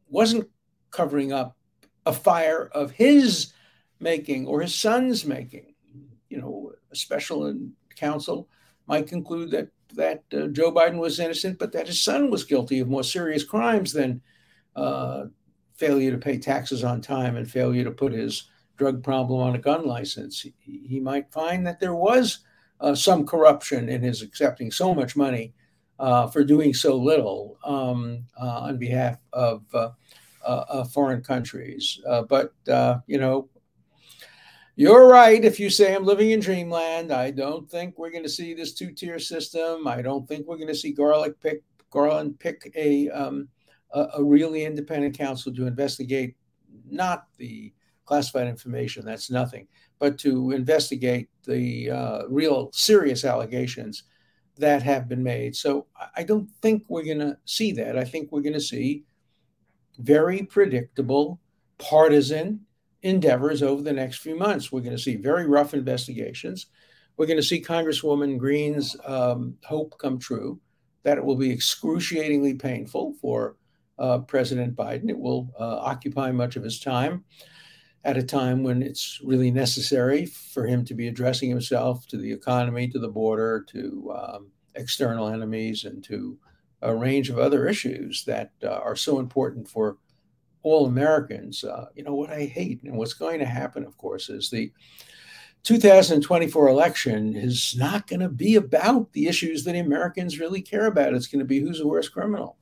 wasn't 0.10 0.48
covering 0.92 1.34
up 1.34 1.58
a 2.06 2.14
fire 2.14 2.70
of 2.74 2.92
his 2.92 3.54
making 4.00 4.48
or 4.48 4.62
his 4.62 4.74
son's 4.74 5.26
making. 5.26 5.74
You 6.30 6.40
know, 6.40 6.72
a 6.92 6.96
special 6.96 7.54
counsel 7.96 8.48
might 8.88 9.08
conclude 9.08 9.52
that 9.52 9.70
that 9.96 10.24
uh, 10.34 10.48
Joe 10.48 10.72
Biden 10.72 11.00
was 11.00 11.20
innocent, 11.20 11.60
but 11.60 11.74
that 11.74 11.88
his 11.88 12.02
son 12.02 12.32
was 12.32 12.46
guilty 12.46 12.80
of 12.80 12.88
more 12.88 13.04
serious 13.04 13.44
crimes 13.44 13.92
than 13.92 14.22
uh, 14.76 15.26
failure 15.76 16.12
to 16.12 16.18
pay 16.18 16.38
taxes 16.38 16.84
on 16.86 17.02
time 17.02 17.36
and 17.36 17.50
failure 17.50 17.84
to 17.84 17.92
put 17.92 18.14
his 18.14 18.48
drug 18.78 19.04
problem 19.04 19.42
on 19.42 19.56
a 19.56 19.60
gun 19.60 19.86
license. 19.86 20.42
He, 20.42 20.54
he 20.64 21.00
might 21.02 21.32
find 21.32 21.68
that 21.68 21.82
there 21.82 21.94
was 21.96 22.40
uh, 22.82 22.96
some 22.96 23.26
corruption 23.26 23.88
in 23.90 24.02
his 24.02 24.22
accepting 24.22 24.72
so 24.72 24.94
much 24.94 25.16
money 25.16 25.54
uh, 26.00 26.28
for 26.28 26.44
doing 26.44 26.74
so 26.74 26.96
little 26.96 27.58
um, 27.64 28.26
uh, 28.40 28.62
on 28.62 28.78
behalf 28.78 29.18
of 29.34 29.64
uh, 29.74 29.90
uh, 30.44 30.84
foreign 30.86 31.22
countries. 31.22 32.02
But, 32.28 32.54
you 33.08 33.20
know, 33.20 33.50
you're 34.76 35.08
right 35.08 35.46
if 35.46 35.60
you 35.60 35.70
say 35.70 35.94
I'm 35.94 36.06
living 36.06 36.32
in 36.32 36.40
dreamland. 36.40 37.12
I 37.12 37.30
don't 37.30 37.70
think 37.70 37.98
we're 37.98 38.10
going 38.10 38.24
to 38.24 38.30
see 38.30 38.54
this 38.54 38.74
two 38.74 38.92
tier 38.92 39.20
system. 39.20 39.88
I 39.88 40.02
don't 40.02 40.28
think 40.28 40.48
we're 40.48 40.56
going 40.56 40.68
to 40.70 40.76
see 40.76 40.92
Garlic 40.92 41.40
pick 41.40 41.62
Garland 41.92 42.40
pick 42.40 42.72
a, 42.76 43.10
um, 43.10 43.50
a, 43.94 44.08
a 44.16 44.24
really 44.24 44.64
independent 44.66 45.16
counsel 45.16 45.54
to 45.54 45.68
investigate 45.68 46.36
not 46.90 47.28
the 47.38 47.74
classified 48.06 48.48
information. 48.48 49.06
That's 49.06 49.30
nothing, 49.30 49.68
but 50.00 50.18
to 50.20 50.52
investigate 50.52 51.30
the 51.46 51.90
uh, 51.90 52.22
real 52.28 52.70
serious 52.74 53.26
allegations 53.26 54.04
that 54.58 54.84
have 54.84 55.08
been 55.08 55.24
made. 55.24 55.56
So 55.56 55.88
I 56.16 56.24
don't 56.24 56.50
think 56.62 56.84
we're 56.88 57.06
going 57.06 57.20
to 57.20 57.38
see 57.46 57.72
that. 57.74 57.98
I 57.98 58.04
think 58.04 58.32
we're 58.32 58.42
going 58.42 58.54
to 58.54 58.62
see 58.62 59.04
very 59.98 60.44
predictable 60.44 61.40
partisan 61.78 62.62
endeavors 63.02 63.64
over 63.64 63.82
the 63.82 63.94
next 63.94 64.20
few 64.20 64.38
months. 64.38 64.72
We're 64.72 64.82
going 64.82 64.96
to 64.96 65.02
see 65.02 65.16
very 65.16 65.48
rough 65.48 65.74
investigations. 65.74 66.68
We're 67.18 67.26
going 67.26 67.38
to 67.38 67.44
see 67.44 67.62
Congresswoman 67.62 68.38
Greene's 68.38 68.96
um, 69.06 69.58
hope 69.64 69.98
come 69.98 70.20
true 70.20 70.60
that 71.04 71.18
it 71.18 71.26
will 71.26 71.36
be 71.36 71.52
excruciatingly 71.52 72.56
painful 72.56 73.16
for 73.22 73.56
uh, 73.98 74.20
President 74.20 74.76
Biden. 74.76 75.10
It 75.10 75.18
will 75.18 75.52
uh, 75.60 75.78
occupy 75.78 76.32
much 76.32 76.56
of 76.56 76.64
his 76.64 76.80
time 76.80 77.24
at 78.04 78.18
a 78.18 78.24
time 78.24 78.64
when 78.64 78.82
it's 78.82 79.20
really 79.24 79.52
necessary 79.52 80.26
for 80.26 80.66
him 80.66 80.84
to 80.86 80.94
be 80.96 81.08
addressing 81.08 81.50
himself 81.50 82.08
to 82.08 82.18
the 82.18 82.32
economy, 82.32 82.88
to 82.88 83.00
the 83.00 83.08
border, 83.08 83.64
to 83.70 84.14
um, 84.16 84.48
external 84.76 85.28
enemies, 85.28 85.86
and 85.86 86.04
to 86.04 86.38
a 86.82 86.96
range 86.96 87.30
of 87.30 87.38
other 87.38 87.68
issues 87.68 88.24
that 88.26 88.52
uh, 88.64 88.70
are 88.70 88.96
so 88.96 89.20
important 89.20 89.68
for 89.68 89.98
all 90.64 90.88
Americans. 90.88 91.64
Uh, 91.64 91.86
you 91.96 92.04
know, 92.04 92.16
what 92.16 92.32
I 92.32 92.46
hate 92.46 92.82
and 92.84 92.98
what's 92.98 93.14
going 93.14 93.40
to 93.40 93.46
happen, 93.46 93.86
of 93.86 93.98
course, 93.98 94.30
is 94.30 94.50
the 94.50 94.72
2024 95.64 96.70
election 96.70 97.36
is 97.36 97.76
not 97.78 98.08
going 98.08 98.20
to 98.20 98.30
be 98.30 98.56
about 98.56 99.14
the 99.14 99.28
issues 99.28 99.64
that 99.64 99.76
Americans 99.76 100.40
really 100.40 100.62
care 100.62 100.88
about. 100.88 101.14
It's 101.14 101.28
going 101.28 101.40
to 101.40 101.46
be 101.46 101.60
who's 101.60 101.78
the 101.78 101.88
worst 101.88 102.12
criminal. 102.12 102.58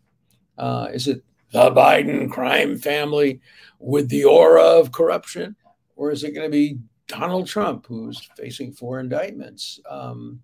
Uh, 0.57 0.89
is 0.93 1.07
it 1.07 1.23
the 1.51 1.71
Biden 1.71 2.29
crime 2.29 2.77
family 2.77 3.41
with 3.79 4.09
the 4.09 4.25
aura 4.25 4.63
of 4.63 4.91
corruption? 4.91 5.55
Or 5.95 6.11
is 6.11 6.23
it 6.23 6.33
going 6.33 6.47
to 6.47 6.51
be 6.51 6.79
Donald 7.07 7.47
Trump, 7.47 7.85
who's 7.87 8.29
facing 8.37 8.71
four 8.71 8.99
indictments? 8.99 9.79
Um, 9.89 10.41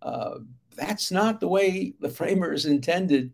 uh, 0.00 0.38
that's 0.76 1.10
not 1.10 1.40
the 1.40 1.48
way 1.48 1.94
the 2.00 2.08
framers 2.08 2.66
intended 2.66 3.32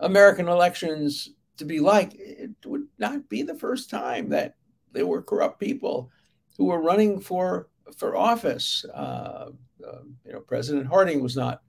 American 0.00 0.48
elections 0.48 1.30
to 1.56 1.64
be 1.64 1.80
like. 1.80 2.14
It 2.14 2.50
would 2.64 2.86
not 2.98 3.28
be 3.28 3.42
the 3.42 3.54
first 3.54 3.90
time 3.90 4.28
that 4.30 4.54
there 4.92 5.06
were 5.06 5.22
corrupt 5.22 5.60
people 5.60 6.10
who 6.56 6.66
were 6.66 6.82
running 6.82 7.20
for 7.20 7.68
for 7.96 8.16
office. 8.16 8.84
Uh, 8.94 9.50
uh, 9.86 10.02
you 10.24 10.32
know, 10.32 10.40
President 10.40 10.86
Harding 10.86 11.22
was 11.22 11.36
not 11.36 11.62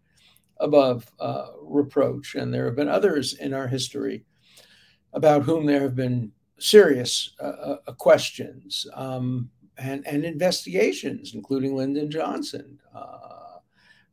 above 0.59 1.11
uh, 1.19 1.47
reproach, 1.61 2.35
and 2.35 2.53
there 2.53 2.65
have 2.65 2.75
been 2.75 2.89
others 2.89 3.33
in 3.35 3.53
our 3.53 3.67
history 3.67 4.25
about 5.13 5.43
whom 5.43 5.65
there 5.65 5.81
have 5.81 5.95
been 5.95 6.31
serious 6.59 7.33
uh, 7.39 7.77
uh, 7.87 7.91
questions 7.93 8.87
um, 8.93 9.49
and, 9.77 10.05
and 10.07 10.25
investigations, 10.25 11.33
including 11.33 11.75
Lyndon 11.75 12.09
Johnson. 12.09 12.79
Uh, 12.95 13.59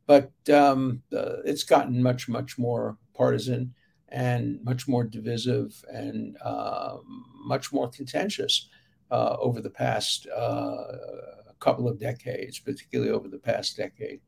but 0.07 0.31
um, 0.53 1.01
it's 1.11 1.63
gotten 1.63 2.01
much, 2.01 2.29
much 2.29 2.57
more 2.57 2.97
partisan 3.15 3.73
and 4.09 4.63
much 4.63 4.87
more 4.87 5.03
divisive 5.03 5.83
and 5.91 6.37
uh, 6.43 6.97
much 7.45 7.73
more 7.73 7.89
contentious 7.89 8.69
uh, 9.09 9.35
over 9.39 9.61
the 9.61 9.69
past 9.69 10.27
uh, 10.27 10.83
couple 11.59 11.87
of 11.87 11.99
decades, 11.99 12.59
particularly 12.59 13.11
over 13.11 13.27
the 13.27 13.39
past 13.39 13.75
decade. 13.75 14.19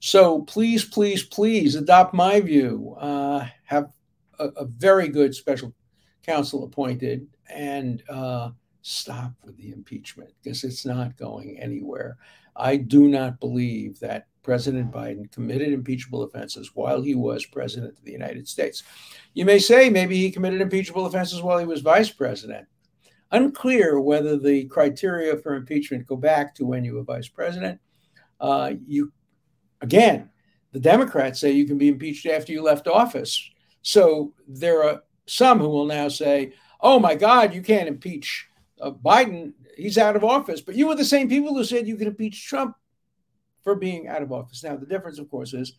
So 0.00 0.42
please, 0.42 0.84
please, 0.84 1.22
please 1.22 1.74
adopt 1.74 2.14
my 2.14 2.40
view. 2.40 2.96
have 3.64 3.92
a, 4.38 4.48
a 4.56 4.64
very 4.64 5.08
good 5.08 5.34
special 5.34 5.74
counsel 6.24 6.64
appointed 6.64 7.26
and 7.48 8.02
uh, 8.08 8.50
stop 8.82 9.32
with 9.44 9.56
the 9.56 9.72
impeachment 9.72 10.30
because 10.42 10.64
it's 10.64 10.84
not 10.84 11.16
going 11.16 11.58
anywhere. 11.58 12.18
I 12.56 12.76
do 12.76 13.08
not 13.08 13.40
believe 13.40 13.98
that 14.00 14.26
President 14.42 14.92
Biden 14.92 15.30
committed 15.32 15.72
impeachable 15.72 16.22
offenses 16.22 16.70
while 16.74 17.00
he 17.02 17.14
was 17.14 17.46
president 17.46 17.98
of 17.98 18.04
the 18.04 18.12
United 18.12 18.46
States. 18.46 18.82
You 19.32 19.44
may 19.44 19.58
say 19.58 19.88
maybe 19.88 20.16
he 20.16 20.30
committed 20.30 20.60
impeachable 20.60 21.06
offenses 21.06 21.42
while 21.42 21.58
he 21.58 21.64
was 21.64 21.80
vice 21.80 22.10
president. 22.10 22.66
Unclear 23.32 23.98
whether 23.98 24.36
the 24.36 24.66
criteria 24.66 25.36
for 25.38 25.54
impeachment 25.54 26.06
go 26.06 26.16
back 26.16 26.54
to 26.54 26.66
when 26.66 26.84
you 26.84 26.94
were 26.94 27.02
vice 27.02 27.26
president. 27.26 27.80
Uh, 28.38 28.74
you 28.86 29.12
again, 29.80 30.30
the 30.72 30.80
Democrats 30.80 31.40
say 31.40 31.50
you 31.50 31.66
can 31.66 31.78
be 31.78 31.88
impeached 31.88 32.26
after 32.26 32.52
you 32.52 32.62
left 32.62 32.86
office. 32.86 33.50
So 33.82 34.34
there 34.46 34.84
are 34.84 35.02
some 35.26 35.58
who 35.58 35.68
will 35.68 35.86
now 35.86 36.08
say, 36.08 36.52
oh 36.80 36.98
my 36.98 37.14
God, 37.14 37.54
you 37.54 37.62
can't 37.62 37.88
impeach 37.88 38.48
uh, 38.80 38.90
Biden. 38.90 39.52
He's 39.76 39.98
out 39.98 40.16
of 40.16 40.24
office. 40.24 40.60
But 40.60 40.76
you 40.76 40.86
were 40.86 40.94
the 40.94 41.04
same 41.04 41.28
people 41.28 41.54
who 41.54 41.64
said 41.64 41.88
you 41.88 41.96
can 41.96 42.08
impeach 42.08 42.46
Trump 42.46 42.76
for 43.62 43.74
being 43.74 44.08
out 44.08 44.22
of 44.22 44.32
office. 44.32 44.62
Now, 44.62 44.76
the 44.76 44.86
difference, 44.86 45.18
of 45.18 45.30
course, 45.30 45.54
is 45.54 45.74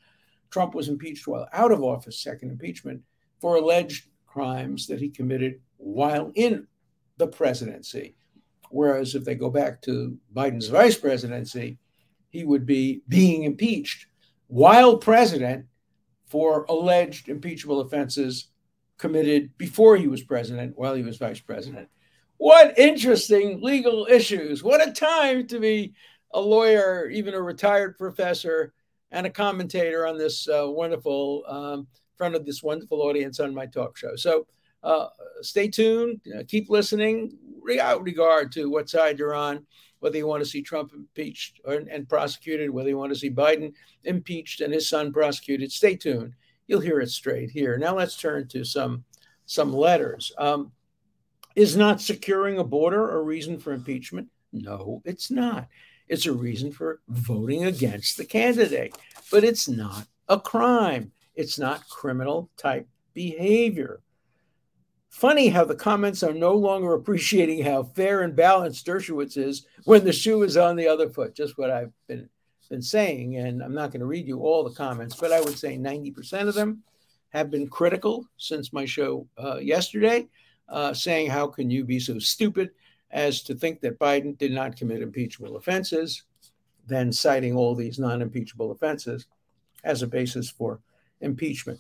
Trump 0.49 0.73
was 0.73 0.89
impeached 0.89 1.27
while 1.27 1.47
out 1.53 1.71
of 1.71 1.84
office, 1.84 2.19
second 2.19 2.49
impeachment, 2.49 3.01
for 3.39 3.55
alleged 3.55 4.08
crimes 4.25 4.88
that 4.88 4.99
he 4.99 5.10
committed 5.10 5.62
while 5.77 6.31
in 6.36 6.67
the 7.17 7.27
presidency. 7.27 8.15
Whereas 8.69 9.15
if 9.15 9.23
they 9.23 9.36
go 9.36 9.49
back 9.49 9.81
to 9.84 10.17
Biden's 10.34 10.67
vice 10.67 10.97
presidency, 10.97 11.77
he 12.29 12.43
would 12.43 12.65
be 12.65 13.01
being 13.08 13.43
impeached 13.43 14.08
while 14.47 14.97
president 14.97 15.65
for 16.25 16.65
alleged 16.67 17.29
impeachable 17.29 17.81
offenses 17.81 18.47
committed 18.97 19.58
before 19.58 19.97
he 19.97 20.08
was 20.08 20.23
president, 20.23 20.73
while 20.77 20.95
he 20.95 21.03
was 21.03 21.17
vice 21.17 21.39
president. 21.39 21.89
What 22.38 22.77
interesting 22.77 23.62
legal 23.62 24.08
issues. 24.10 24.63
What 24.63 24.86
a 24.86 24.91
time 24.91 25.47
to 25.47 25.60
be 25.60 25.93
a 26.34 26.39
lawyer, 26.39 27.10
even 27.10 27.34
a 27.34 27.41
retired 27.41 27.97
professor, 27.97 28.73
and 29.12 29.25
a 29.25 29.29
commentator 29.29 30.05
on 30.05 30.17
this 30.17 30.47
uh, 30.47 30.65
wonderful, 30.67 31.43
um, 31.47 31.88
front 32.17 32.36
of 32.36 32.45
this 32.45 32.62
wonderful 32.62 33.01
audience 33.01 33.39
on 33.39 33.53
my 33.53 33.65
talk 33.65 33.97
show. 33.97 34.15
So 34.15 34.47
uh, 34.84 35.08
stay 35.41 35.67
tuned, 35.67 36.21
uh, 36.38 36.43
keep 36.47 36.69
listening, 36.69 37.38
without 37.62 38.03
regard 38.03 38.51
to 38.53 38.69
what 38.69 38.89
side 38.89 39.17
you're 39.17 39.34
on, 39.34 39.65
whether 39.99 40.17
you 40.17 40.27
want 40.27 40.43
to 40.43 40.49
see 40.49 40.62
Trump 40.62 40.91
impeached 40.93 41.60
or, 41.65 41.84
and 41.89 42.08
prosecuted, 42.08 42.69
whether 42.69 42.89
you 42.89 42.97
want 42.97 43.13
to 43.13 43.19
see 43.19 43.29
Biden 43.29 43.73
impeached 44.03 44.62
and 44.62 44.73
his 44.73 44.88
son 44.88 45.12
prosecuted. 45.12 45.71
Stay 45.71 45.95
tuned 45.95 46.34
you'll 46.67 46.82
hear 46.82 46.99
it 46.99 47.10
straight 47.10 47.51
here. 47.51 47.78
Now 47.78 47.95
let's 47.95 48.17
turn 48.17 48.47
to 48.49 48.63
some 48.63 49.04
some 49.45 49.73
letters. 49.73 50.32
Um, 50.38 50.71
is 51.56 51.78
not 51.78 52.01
securing 52.01 52.58
a 52.58 52.63
border 52.63 53.12
a 53.12 53.21
reason 53.21 53.60
for 53.60 53.73
impeachment? 53.73 54.30
No, 54.51 55.01
it's 55.06 55.32
not. 55.32 55.67
It's 56.08 56.25
a 56.25 56.34
reason 56.34 56.71
for 56.71 57.01
voting 57.08 57.65
against 57.65 58.17
the 58.17 58.25
candidate, 58.25 58.95
but 59.32 59.43
it's 59.43 59.67
not 59.67 60.06
a 60.28 60.39
crime. 60.39 61.12
It's 61.36 61.58
not 61.58 61.88
criminal 61.89 62.49
type 62.58 62.88
behavior. 63.13 64.01
Funny 65.10 65.47
how 65.47 65.63
the 65.63 65.75
comments 65.75 66.23
are 66.23 66.34
no 66.34 66.54
longer 66.54 66.93
appreciating 66.93 67.63
how 67.63 67.84
fair 67.84 68.21
and 68.21 68.36
balanced 68.36 68.86
Dershowitz 68.86 69.38
is 69.38 69.65
when 69.86 70.04
the 70.04 70.12
shoe 70.12 70.43
is 70.43 70.58
on 70.58 70.75
the 70.75 70.88
other 70.88 71.10
foot. 71.10 71.34
Just 71.34 71.58
what 71.58 71.71
I've 71.71 71.91
been 72.08 72.30
been 72.65 72.82
saying, 72.82 73.38
and 73.38 73.62
I'm 73.62 73.73
not 73.73 73.91
going 73.91 74.01
to 74.01 74.06
read 74.06 74.28
you 74.28 74.39
all 74.39 74.63
the 74.63 74.75
comments, 74.75 75.15
but 75.15 75.32
I 75.32 75.41
would 75.41 75.58
say 75.58 75.78
90% 75.78 76.47
of 76.47 76.54
them 76.54 76.84
have 77.30 77.51
been 77.51 77.67
critical 77.67 78.25
since 78.38 78.73
my 78.73 78.86
show 78.86 79.28
uh, 79.38 79.58
yesterday, 79.58 80.28
uh, 80.69 80.93
saying, 80.93 81.30
How 81.30 81.47
can 81.47 81.69
you 81.69 81.84
be 81.84 81.99
so 81.99 82.17
stupid 82.19 82.71
as 83.12 83.41
to 83.43 83.56
think 83.56 83.82
that 83.82 83.99
Biden 83.99 84.38
did 84.38 84.51
not 84.51 84.78
commit 84.78 85.01
impeachable 85.01 85.58
offenses, 85.58 86.23
then 86.88 87.12
citing 87.12 87.56
all 87.56 87.75
these 87.75 87.99
non 87.99 88.21
impeachable 88.21 88.71
offenses 88.71 89.28
as 89.84 90.01
a 90.01 90.08
basis 90.08 90.49
for 90.49 90.80
impeachment? 91.21 91.80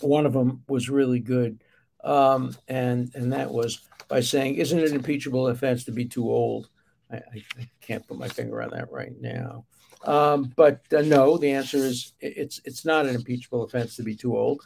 One 0.00 0.26
of 0.26 0.32
them 0.32 0.62
was 0.68 0.88
really 0.88 1.20
good, 1.20 1.62
um, 2.02 2.56
and, 2.68 3.14
and 3.14 3.32
that 3.32 3.50
was 3.50 3.82
by 4.08 4.20
saying, 4.20 4.54
Isn't 4.56 4.78
it 4.78 4.90
an 4.90 4.96
impeachable 4.96 5.48
offense 5.48 5.84
to 5.84 5.92
be 5.92 6.04
too 6.04 6.30
old? 6.30 6.68
I, 7.10 7.16
I 7.58 7.68
can't 7.80 8.06
put 8.06 8.18
my 8.18 8.28
finger 8.28 8.62
on 8.62 8.70
that 8.70 8.90
right 8.90 9.12
now. 9.20 9.64
Um, 10.04 10.52
but 10.56 10.80
uh, 10.92 11.02
no, 11.02 11.38
the 11.38 11.52
answer 11.52 11.78
is 11.78 12.12
it's 12.20 12.60
it's 12.64 12.84
not 12.84 13.06
an 13.06 13.14
impeachable 13.14 13.62
offense 13.62 13.96
to 13.96 14.02
be 14.02 14.14
too 14.14 14.36
old. 14.36 14.62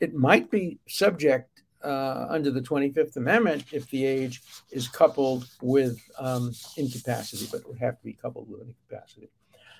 It 0.00 0.14
might 0.14 0.50
be 0.50 0.78
subject 0.86 1.62
uh, 1.82 2.26
under 2.28 2.50
the 2.50 2.60
25th 2.60 3.16
Amendment 3.16 3.64
if 3.72 3.88
the 3.90 4.04
age 4.04 4.42
is 4.70 4.88
coupled 4.88 5.48
with 5.62 5.98
um, 6.18 6.52
incapacity, 6.76 7.48
but 7.50 7.60
it 7.60 7.68
would 7.68 7.78
have 7.78 7.98
to 7.98 8.04
be 8.04 8.12
coupled 8.12 8.48
with 8.48 8.62
incapacity. 8.62 9.30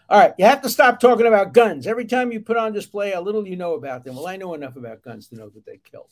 All 0.09 0.21
right, 0.21 0.35
you 0.39 0.45
have 0.45 0.63
to 0.63 0.69
stop 0.69 1.01
talking 1.01 1.27
about 1.27 1.53
guns. 1.53 1.87
Every 1.87 2.05
time 2.05 2.31
you 2.31 2.41
put 2.41 2.57
on 2.57 2.73
display 2.73 3.13
a 3.13 3.21
little 3.21 3.47
you 3.47 3.57
know 3.57 3.75
about 3.75 4.05
them. 4.05 4.15
Well, 4.15 4.29
I 4.29 4.37
know 4.37 4.55
enough 4.55 4.77
about 4.77 5.03
guns 5.03 5.27
to 5.29 5.37
know 5.37 5.49
that 5.49 5.67
they 5.67 5.81
kill. 5.91 6.09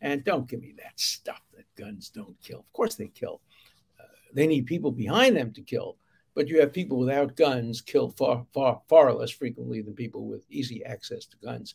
And 0.00 0.24
don't 0.24 0.48
give 0.48 0.60
me 0.60 0.74
that 0.78 0.98
stuff 0.98 1.42
that 1.54 1.66
guns 1.76 2.08
don't 2.08 2.36
kill. 2.42 2.60
Of 2.60 2.72
course 2.72 2.96
they 2.96 3.06
kill. 3.06 3.40
Uh, 4.00 4.04
they 4.32 4.46
need 4.46 4.66
people 4.66 4.90
behind 4.90 5.36
them 5.36 5.52
to 5.52 5.60
kill 5.60 5.96
but 6.40 6.48
you 6.48 6.58
have 6.58 6.72
people 6.72 6.96
without 6.96 7.36
guns 7.36 7.82
kill 7.82 8.08
far, 8.08 8.46
far, 8.54 8.80
far 8.88 9.12
less 9.12 9.30
frequently 9.30 9.82
than 9.82 9.92
people 9.92 10.24
with 10.24 10.46
easy 10.48 10.82
access 10.86 11.26
to 11.26 11.36
guns. 11.44 11.74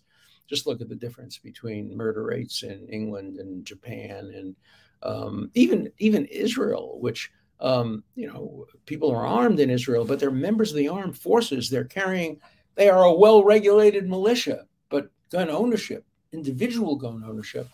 Just 0.50 0.66
look 0.66 0.82
at 0.82 0.90
the 0.90 0.96
difference 0.96 1.38
between 1.38 1.96
murder 1.96 2.24
rates 2.24 2.64
in 2.64 2.88
England 2.90 3.38
and 3.38 3.64
Japan 3.64 4.32
and 4.36 4.56
um, 5.04 5.52
even 5.54 5.92
even 6.00 6.26
Israel, 6.26 6.98
which 7.00 7.32
um, 7.60 8.04
you 8.16 8.26
know 8.26 8.66
people 8.88 9.12
are 9.12 9.28
armed 9.28 9.60
in 9.60 9.70
Israel, 9.70 10.04
but 10.04 10.20
they're 10.20 10.32
members 10.32 10.72
of 10.72 10.78
the 10.78 10.88
armed 10.88 11.16
forces. 11.16 11.70
They're 11.70 11.84
carrying, 11.84 12.40
they 12.74 12.90
are 12.90 13.04
a 13.04 13.14
well-regulated 13.14 14.10
militia, 14.10 14.66
but 14.90 15.12
gun 15.32 15.52
ownership, 15.52 16.08
individual 16.32 16.96
gun 16.96 17.24
ownership, 17.24 17.68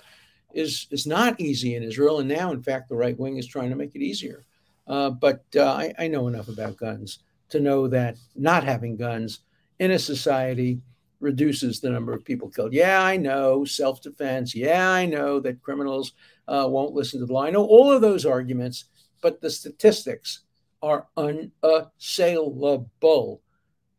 is 0.54 0.88
is 0.92 1.08
not 1.08 1.40
easy 1.40 1.76
in 1.76 1.84
Israel. 1.84 2.20
And 2.20 2.28
now, 2.28 2.52
in 2.52 2.62
fact, 2.62 2.90
the 2.90 2.98
right 2.98 3.18
wing 3.18 3.38
is 3.38 3.48
trying 3.48 3.70
to 3.70 3.78
make 3.78 3.96
it 3.96 4.02
easier. 4.02 4.46
Uh, 4.92 5.10
but 5.10 5.44
uh, 5.56 5.64
I, 5.64 5.94
I, 5.98 6.08
know 6.10 6.28
enough 6.28 6.50
about 6.50 6.76
guns 6.76 7.20
to 7.48 7.62
know 7.62 7.88
that 7.88 8.18
not 8.36 8.66
having 8.66 8.98
guns 8.98 9.40
in 9.80 9.92
a 9.92 9.98
society 9.98 10.82
reduces 11.22 11.80
the 11.80 11.90
number 11.90 12.12
of 12.12 12.26
people 12.26 12.50
killed. 12.50 12.74
Yeah, 12.74 13.02
I 13.02 13.16
know 13.16 13.64
self 13.64 14.02
defense. 14.02 14.54
Yeah, 14.54 14.92
I 14.92 15.06
know 15.06 15.40
that 15.40 15.62
criminals 15.62 16.12
uh, 16.50 16.68
won't 16.68 16.94
listen 16.94 17.22
to 17.22 17.26
the 17.26 17.32
law. 17.32 17.44
I 17.44 17.52
know 17.52 17.66
all 17.66 17.90
of 17.90 18.02
those 18.02 18.26
arguments, 18.26 18.84
but 19.22 19.40
the 19.40 19.50
statistics 19.50 20.42
are 20.82 21.08
unassailable. 21.16 23.42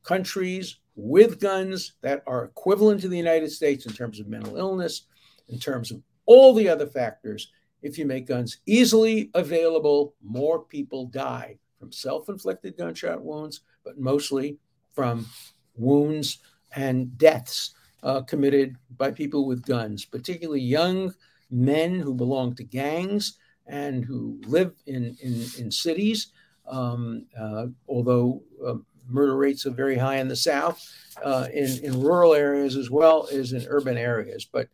Countries 0.02 0.76
with 0.94 1.40
guns 1.40 1.94
that 2.02 2.22
are 2.26 2.44
equivalent 2.44 3.00
to 3.00 3.09
the 3.09 3.16
United 3.16 3.50
States 3.50 3.87
in 3.87 3.94
terms 3.94 4.20
of 4.20 4.28
mental 4.28 4.59
illness, 4.59 5.07
in 5.48 5.59
terms 5.59 5.90
of 5.90 6.02
all 6.26 6.52
the 6.52 6.68
other 6.68 6.87
factors, 6.87 7.50
if 7.83 7.99
you 7.99 8.07
make 8.07 8.27
guns 8.27 8.59
easily 8.66 9.31
available, 9.35 10.14
more 10.23 10.64
people 10.64 11.07
die 11.07 11.59
from 11.79 11.92
self 11.92 12.29
inflicted 12.29 12.77
gunshot 12.77 13.23
wounds, 13.23 13.62
but 13.85 13.99
mostly 13.99 14.59
from 14.92 15.27
wounds 15.75 16.38
and 16.75 17.16
deaths 17.18 17.75
uh, 18.03 18.23
committed 18.23 18.77
by 18.97 19.11
people 19.11 19.47
with 19.47 19.66
guns, 19.66 20.05
particularly 20.05 20.61
young 20.61 21.12
men 21.51 21.99
who 21.99 22.14
belong 22.14 22.55
to 22.55 22.64
gangs 22.64 23.38
and 23.66 24.05
who 24.05 24.40
live 24.47 24.73
in, 24.87 25.16
in, 25.23 25.45
in 25.59 25.71
cities. 25.71 26.29
Um, 26.66 27.27
uh, 27.38 27.66
although 27.88 28.42
uh, 28.64 28.75
murder 29.09 29.37
rates 29.37 29.66
are 29.66 29.71
very 29.71 29.97
high 29.97 30.16
in 30.16 30.29
the 30.29 30.37
South, 30.37 30.81
uh, 31.23 31.49
in, 31.53 31.85
in 31.85 32.01
rural 32.01 32.35
areas 32.35 32.77
as 32.77 32.90
well 32.90 33.29
as 33.33 33.53
in 33.53 33.66
urban 33.68 33.99
areas. 33.99 34.45
But 34.45 34.68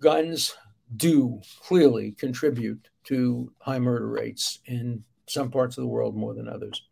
guns 0.00 0.54
do 0.96 1.40
clearly 1.60 2.12
contribute 2.12 2.88
to 3.04 3.52
high 3.60 3.78
murder 3.78 4.08
rates 4.08 4.60
in 4.66 5.04
some 5.26 5.50
parts 5.50 5.78
of 5.78 5.82
the 5.82 5.88
world 5.88 6.16
more 6.16 6.34
than 6.34 6.48
others. 6.48 6.82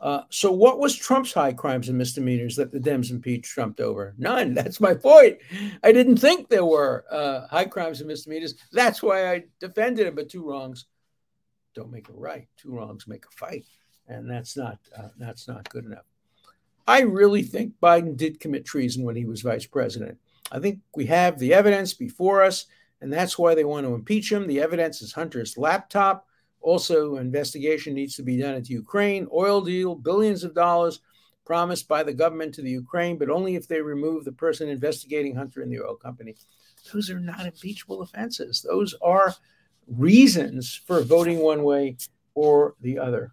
Uh, 0.00 0.22
so, 0.30 0.52
what 0.52 0.78
was 0.78 0.94
Trump's 0.94 1.32
high 1.32 1.52
crimes 1.52 1.88
and 1.88 1.98
misdemeanors 1.98 2.54
that 2.54 2.70
the 2.70 2.78
Dems 2.78 3.10
impeached 3.10 3.50
Trump 3.50 3.80
over? 3.80 4.14
None. 4.16 4.54
That's 4.54 4.80
my 4.80 4.94
point. 4.94 5.38
I 5.82 5.90
didn't 5.90 6.18
think 6.18 6.48
there 6.48 6.64
were 6.64 7.04
uh, 7.10 7.48
high 7.48 7.64
crimes 7.64 8.00
and 8.00 8.08
misdemeanors. 8.08 8.54
That's 8.70 9.02
why 9.02 9.32
I 9.32 9.44
defended 9.58 10.06
him. 10.06 10.14
But 10.14 10.28
two 10.28 10.48
wrongs 10.48 10.86
don't 11.74 11.90
make 11.90 12.08
a 12.08 12.12
right. 12.12 12.46
Two 12.56 12.72
wrongs 12.72 13.08
make 13.08 13.24
a 13.26 13.30
fight, 13.30 13.64
and 14.06 14.30
that's 14.30 14.56
not 14.56 14.78
uh, 14.96 15.08
that's 15.18 15.48
not 15.48 15.68
good 15.68 15.84
enough. 15.84 16.06
I 16.86 17.00
really 17.00 17.42
think 17.42 17.74
Biden 17.82 18.16
did 18.16 18.40
commit 18.40 18.64
treason 18.64 19.04
when 19.04 19.16
he 19.16 19.26
was 19.26 19.42
vice 19.42 19.66
president. 19.66 20.16
I 20.50 20.60
think 20.60 20.78
we 20.94 21.06
have 21.06 21.38
the 21.38 21.52
evidence 21.52 21.92
before 21.92 22.42
us 22.42 22.66
and 23.00 23.12
that's 23.12 23.38
why 23.38 23.54
they 23.54 23.64
want 23.64 23.86
to 23.86 23.94
impeach 23.94 24.30
him. 24.30 24.46
The 24.46 24.60
evidence 24.60 25.02
is 25.02 25.12
Hunter's 25.12 25.56
laptop. 25.56 26.26
Also, 26.60 27.16
investigation 27.16 27.94
needs 27.94 28.16
to 28.16 28.22
be 28.22 28.36
done 28.36 28.54
into 28.54 28.72
Ukraine. 28.72 29.28
Oil 29.32 29.60
deal, 29.60 29.94
billions 29.94 30.42
of 30.44 30.54
dollars 30.54 31.00
promised 31.44 31.88
by 31.88 32.02
the 32.02 32.12
government 32.12 32.54
to 32.54 32.62
the 32.62 32.70
Ukraine, 32.70 33.16
but 33.16 33.30
only 33.30 33.54
if 33.54 33.66
they 33.66 33.80
remove 33.80 34.24
the 34.24 34.32
person 34.32 34.68
investigating 34.68 35.34
Hunter 35.34 35.62
and 35.62 35.72
the 35.72 35.80
oil 35.80 35.96
company. 35.96 36.36
Those 36.92 37.10
are 37.10 37.20
not 37.20 37.46
impeachable 37.46 38.02
offenses. 38.02 38.64
Those 38.68 38.94
are 39.00 39.34
reasons 39.86 40.74
for 40.86 41.02
voting 41.02 41.38
one 41.38 41.62
way 41.62 41.96
or 42.34 42.74
the 42.80 42.98
other. 42.98 43.32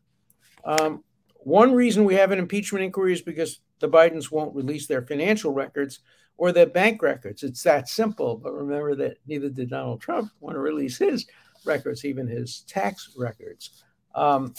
Um, 0.64 1.04
one 1.40 1.74
reason 1.74 2.06
we 2.06 2.16
have 2.16 2.32
an 2.32 2.40
impeachment 2.40 2.86
inquiry 2.86 3.14
is 3.14 3.22
because 3.22 3.60
the 3.80 3.90
Bidens 3.90 4.32
won't 4.32 4.56
release 4.56 4.88
their 4.88 5.02
financial 5.02 5.54
records 5.54 6.00
or 6.38 6.52
their 6.52 6.66
bank 6.66 7.02
records. 7.02 7.44
It's 7.44 7.64
that 7.64 7.88
simple. 7.88 8.38
But 8.38 8.54
remember 8.54 8.96
that 8.96 9.18
neither 9.28 9.50
did 9.50 9.70
Donald 9.70 10.02
Trump 10.02 10.32
want 10.40 10.56
to 10.56 10.60
release 10.60 10.98
his 10.98 11.26
records, 11.66 12.06
even 12.06 12.28
his 12.28 12.62
tax 12.68 13.14
records. 13.18 13.84
Um, 14.14 14.54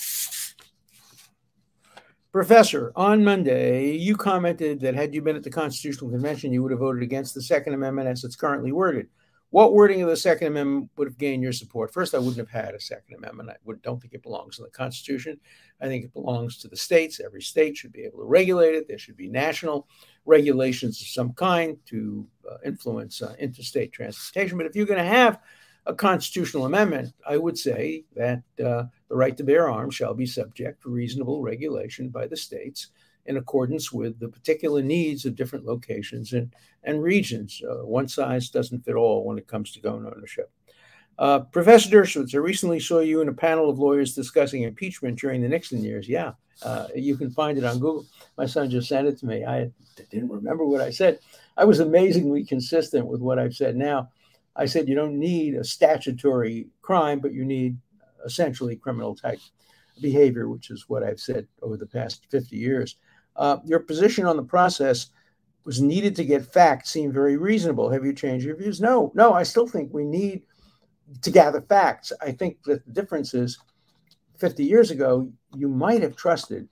Professor, 2.33 2.93
on 2.97 3.25
Monday, 3.25 3.93
you 3.93 4.15
commented 4.15 4.81
that 4.81 4.95
had 4.95 5.15
you 5.15 5.23
been 5.23 5.37
at 5.37 5.43
the 5.43 5.51
Constitutional 5.51 6.11
Convention, 6.11 6.53
you 6.53 6.62
would 6.62 6.71
have 6.71 6.81
voted 6.81 7.03
against 7.03 7.35
the 7.35 7.41
Second 7.41 7.73
Amendment 7.73 8.09
as 8.09 8.25
it's 8.25 8.37
currently 8.37 8.73
worded. 8.73 9.09
What 9.51 9.75
wording 9.75 10.03
of 10.03 10.09
the 10.09 10.17
Second 10.17 10.49
Amendment 10.49 10.91
would 10.97 11.07
have 11.07 11.19
gained 11.19 11.43
your 11.43 11.53
support? 11.53 11.93
First, 11.93 12.15
I 12.15 12.19
wouldn't 12.19 12.37
have 12.37 12.51
had 12.51 12.75
a 12.75 12.81
Second 12.81 13.17
Amendment. 13.17 13.51
I 13.51 13.57
would, 13.65 13.81
don't 13.81 14.01
think 14.01 14.13
it 14.13 14.23
belongs 14.23 14.59
in 14.59 14.65
the 14.65 14.71
Constitution. 14.71 15.39
I 15.81 15.87
think 15.87 16.05
it 16.05 16.13
belongs 16.13 16.59
to 16.59 16.69
the 16.69 16.77
states. 16.77 17.21
Every 17.21 17.43
state 17.43 17.77
should 17.77 17.93
be 17.93 18.03
able 18.03 18.19
to 18.19 18.25
regulate 18.25 18.75
it. 18.75 18.89
There 18.89 18.99
should 18.99 19.17
be 19.17 19.29
national 19.29 19.87
regulations 20.25 21.01
of 21.01 21.07
some 21.07 21.33
kind 21.35 21.79
to 21.87 22.27
uh, 22.51 22.57
influence 22.65 23.23
uh, 23.23 23.35
interstate 23.39 23.93
transportation. 23.93 24.59
But 24.59 24.67
if 24.67 24.75
you're 24.75 24.85
going 24.85 24.99
to 24.99 25.05
have 25.05 25.39
a 25.87 25.95
constitutional 25.95 26.67
amendment, 26.67 27.15
I 27.25 27.37
would 27.37 27.57
say 27.57 28.05
that 28.17 28.43
uh, 28.59 28.85
the 29.09 29.17
right 29.17 29.37
to 29.37 29.45
bear 29.45 29.71
arms 29.71 29.95
shall 29.95 30.15
be 30.15 30.27
subject 30.27 30.83
to 30.83 30.91
reasonable 30.91 31.43
regulation 31.43 32.09
by 32.09 32.27
the 32.27 32.37
states 32.37 32.89
in 33.27 33.37
accordance 33.37 33.93
with 33.93 34.19
the 34.19 34.29
particular 34.29 34.83
needs 34.83 35.25
of 35.25 35.37
different 35.37 35.65
locations 35.65 36.33
and, 36.33 36.53
and 36.85 37.03
regions. 37.03 37.62
Uh, 37.69 37.85
one 37.85 38.09
size 38.09 38.49
doesn't 38.49 38.85
fit 38.85 38.95
all 38.95 39.25
when 39.25 39.39
it 39.39 39.47
comes 39.47 39.73
to 39.73 39.81
gun 39.81 40.07
ownership. 40.07 40.51
Uh, 41.19 41.41
Professor 41.41 41.89
Dershowitz, 41.89 42.35
I 42.35 42.39
recently 42.39 42.79
saw 42.79 43.01
you 43.01 43.23
in 43.23 43.29
a 43.29 43.33
panel 43.35 43.71
of 43.71 43.79
lawyers 43.79 44.15
discussing 44.15 44.62
impeachment 44.62 45.19
during 45.19 45.41
the 45.41 45.49
Nixon 45.49 45.83
years. 45.83 46.09
Yeah, 46.09 46.33
uh, 46.62 46.89
you 46.95 47.17
can 47.17 47.31
find 47.31 47.57
it 47.57 47.65
on 47.65 47.79
Google. 47.79 48.07
My 48.37 48.47
son 48.47 48.71
just 48.71 48.89
sent 48.89 49.09
it 49.09 49.19
to 49.19 49.27
me. 49.27 49.45
I 49.45 49.71
didn't 50.11 50.31
remember 50.31 50.67
what 50.67 50.83
I 50.83 50.91
said. 50.91 51.19
I 51.57 51.65
was 51.65 51.81
amazingly 51.81 52.45
consistent 52.45 53.07
with 53.07 53.23
what 53.23 53.39
I've 53.39 53.55
said 53.55 53.77
now. 53.77 54.11
I 54.55 54.67
said 54.67 54.89
you 54.89 54.95
don't 54.95 55.19
need 55.19 55.55
a 55.55 55.65
statutory 55.65 56.69
crime, 56.83 57.21
but 57.21 57.33
you 57.33 57.45
need 57.45 57.79
essentially 58.25 58.77
criminal 58.77 59.15
type 59.15 59.41
behavior, 60.01 60.49
which 60.49 60.71
is 60.71 60.85
what 60.89 61.03
I've 61.03 61.21
said 61.21 61.47
over 61.62 61.77
the 61.77 61.87
past 61.87 62.27
50 62.31 62.57
years. 62.57 62.97
Uh, 63.37 63.59
your 63.64 63.81
position 63.81 64.27
on 64.27 64.37
the 64.37 64.42
process 64.42 65.11
was 65.64 65.81
needed 65.81 66.14
to 66.16 66.25
get 66.25 66.53
facts 66.53 66.90
seemed 66.90 67.12
very 67.12 67.37
reasonable. 67.37 67.90
Have 67.90 68.05
you 68.05 68.12
changed 68.12 68.46
your 68.46 68.57
views? 68.57 68.81
No, 68.81 69.12
no, 69.14 69.33
I 69.33 69.42
still 69.42 69.66
think 69.66 69.92
we 69.92 70.05
need 70.05 70.42
to 71.22 71.31
gather 71.31 71.61
facts. 71.61 72.12
I 72.20 72.33
think 72.33 72.62
that 72.64 72.85
the 72.87 72.92
difference 72.92 73.35
is 73.35 73.59
50 74.38 74.64
years 74.64 74.90
ago, 74.90 75.31
you 75.55 75.68
might 75.68 76.03
have 76.03 76.16
trusted 76.16 76.68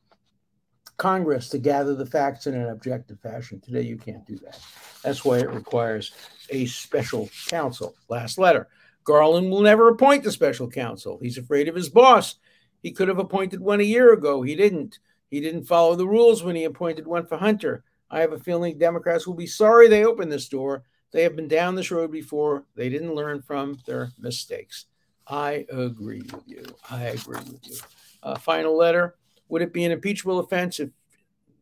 Congress 0.96 1.48
to 1.48 1.58
gather 1.58 1.94
the 1.94 2.06
facts 2.06 2.46
in 2.46 2.54
an 2.54 2.68
objective 2.68 3.18
fashion. 3.20 3.60
Today, 3.60 3.82
you 3.82 3.96
can't 3.96 4.24
do 4.26 4.36
that. 4.38 4.58
That's 5.02 5.24
why 5.24 5.38
it 5.38 5.50
requires 5.50 6.12
a 6.50 6.66
special 6.66 7.28
counsel. 7.48 7.94
Last 8.08 8.38
letter. 8.38 8.68
Garland 9.02 9.50
will 9.50 9.60
never 9.60 9.88
appoint 9.88 10.24
the 10.24 10.32
special 10.32 10.68
counsel. 10.68 11.18
He's 11.20 11.36
afraid 11.36 11.68
of 11.68 11.74
his 11.74 11.88
boss. 11.88 12.36
He 12.82 12.92
could 12.92 13.08
have 13.08 13.18
appointed 13.18 13.60
one 13.60 13.80
a 13.80 13.84
year 13.84 14.12
ago. 14.12 14.42
He 14.42 14.54
didn't. 14.54 14.98
He 15.34 15.40
didn't 15.40 15.64
follow 15.64 15.96
the 15.96 16.06
rules 16.06 16.44
when 16.44 16.54
he 16.54 16.62
appointed 16.62 17.08
one 17.08 17.26
for 17.26 17.36
Hunter. 17.36 17.82
I 18.08 18.20
have 18.20 18.32
a 18.32 18.38
feeling 18.38 18.78
Democrats 18.78 19.26
will 19.26 19.34
be 19.34 19.48
sorry 19.48 19.88
they 19.88 20.04
opened 20.04 20.30
this 20.30 20.48
door. 20.48 20.84
They 21.10 21.24
have 21.24 21.34
been 21.34 21.48
down 21.48 21.74
this 21.74 21.90
road 21.90 22.12
before. 22.12 22.66
They 22.76 22.88
didn't 22.88 23.16
learn 23.16 23.42
from 23.42 23.80
their 23.84 24.12
mistakes. 24.16 24.86
I 25.26 25.66
agree 25.72 26.22
with 26.22 26.44
you. 26.46 26.64
I 26.88 27.06
agree 27.06 27.38
with 27.38 27.66
you. 27.66 27.78
Uh, 28.22 28.38
final 28.38 28.76
letter. 28.76 29.16
Would 29.48 29.62
it 29.62 29.72
be 29.72 29.84
an 29.84 29.90
impeachable 29.90 30.38
offense 30.38 30.78
if 30.78 30.90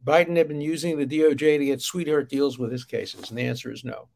Biden 0.04 0.36
had 0.36 0.48
been 0.48 0.60
using 0.60 0.98
the 0.98 1.06
DOJ 1.06 1.56
to 1.56 1.64
get 1.64 1.80
sweetheart 1.80 2.28
deals 2.28 2.58
with 2.58 2.72
his 2.72 2.84
cases? 2.84 3.30
And 3.30 3.38
the 3.38 3.46
answer 3.46 3.72
is 3.72 3.86
no. 3.86 4.08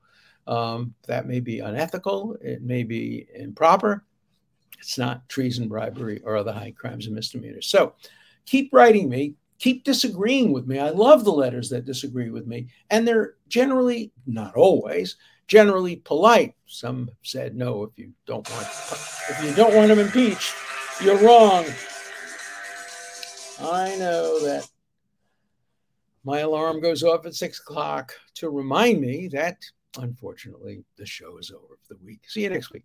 Um, 0.47 0.93
that 1.07 1.27
may 1.27 1.41
be 1.41 1.61
unethical. 1.61 2.37
It 2.43 2.61
may 2.61 2.83
be 2.83 3.27
improper. 3.35 4.05
It's 4.79 4.99
not 4.99 5.27
treason, 5.31 5.67
bribery, 5.67 6.21
or 6.25 6.37
other 6.37 6.53
high 6.53 6.73
crimes 6.73 7.07
and 7.07 7.15
misdemeanors. 7.15 7.69
So 7.69 7.95
keep 8.45 8.69
writing 8.75 9.09
me. 9.09 9.35
Keep 9.59 9.85
disagreeing 9.85 10.53
with 10.53 10.67
me. 10.67 10.79
I 10.79 10.91
love 10.91 11.25
the 11.25 11.33
letters 11.33 11.71
that 11.71 11.87
disagree 11.87 12.31
with 12.31 12.47
me. 12.47 12.69
And 12.91 13.07
they're 13.07 13.35
generally, 13.49 14.13
not 14.27 14.55
always, 14.55 15.17
generally 15.49 15.97
polite. 15.97 16.55
Some 16.67 17.11
said 17.23 17.57
no, 17.57 17.85
if 17.85 17.91
you 17.97 18.13
don't 18.27 18.49
want 18.51 18.67
if 18.67 19.41
you 19.45 19.55
don't 19.55 19.75
want 19.75 19.91
him 19.91 19.99
impeached, 19.99 20.55
you're 21.01 21.19
wrong. 21.19 21.65
I 23.61 23.97
know 23.97 24.41
that 24.45 24.69
my 26.25 26.41
alarm 26.41 26.81
goes 26.81 27.03
off 27.03 27.25
at 27.25 27.35
six 27.35 27.61
o'clock 27.61 28.13
to 28.35 28.51
remind 28.51 29.01
me 29.01 29.29
that 29.29 29.59
unfortunately 29.99 30.85
the 30.97 31.07
show 31.07 31.39
is 31.39 31.51
over 31.51 31.79
for 31.87 31.95
the 31.95 32.05
week. 32.05 32.21
See 32.27 32.43
you 32.43 32.51
next 32.51 32.73
week. 32.73 32.85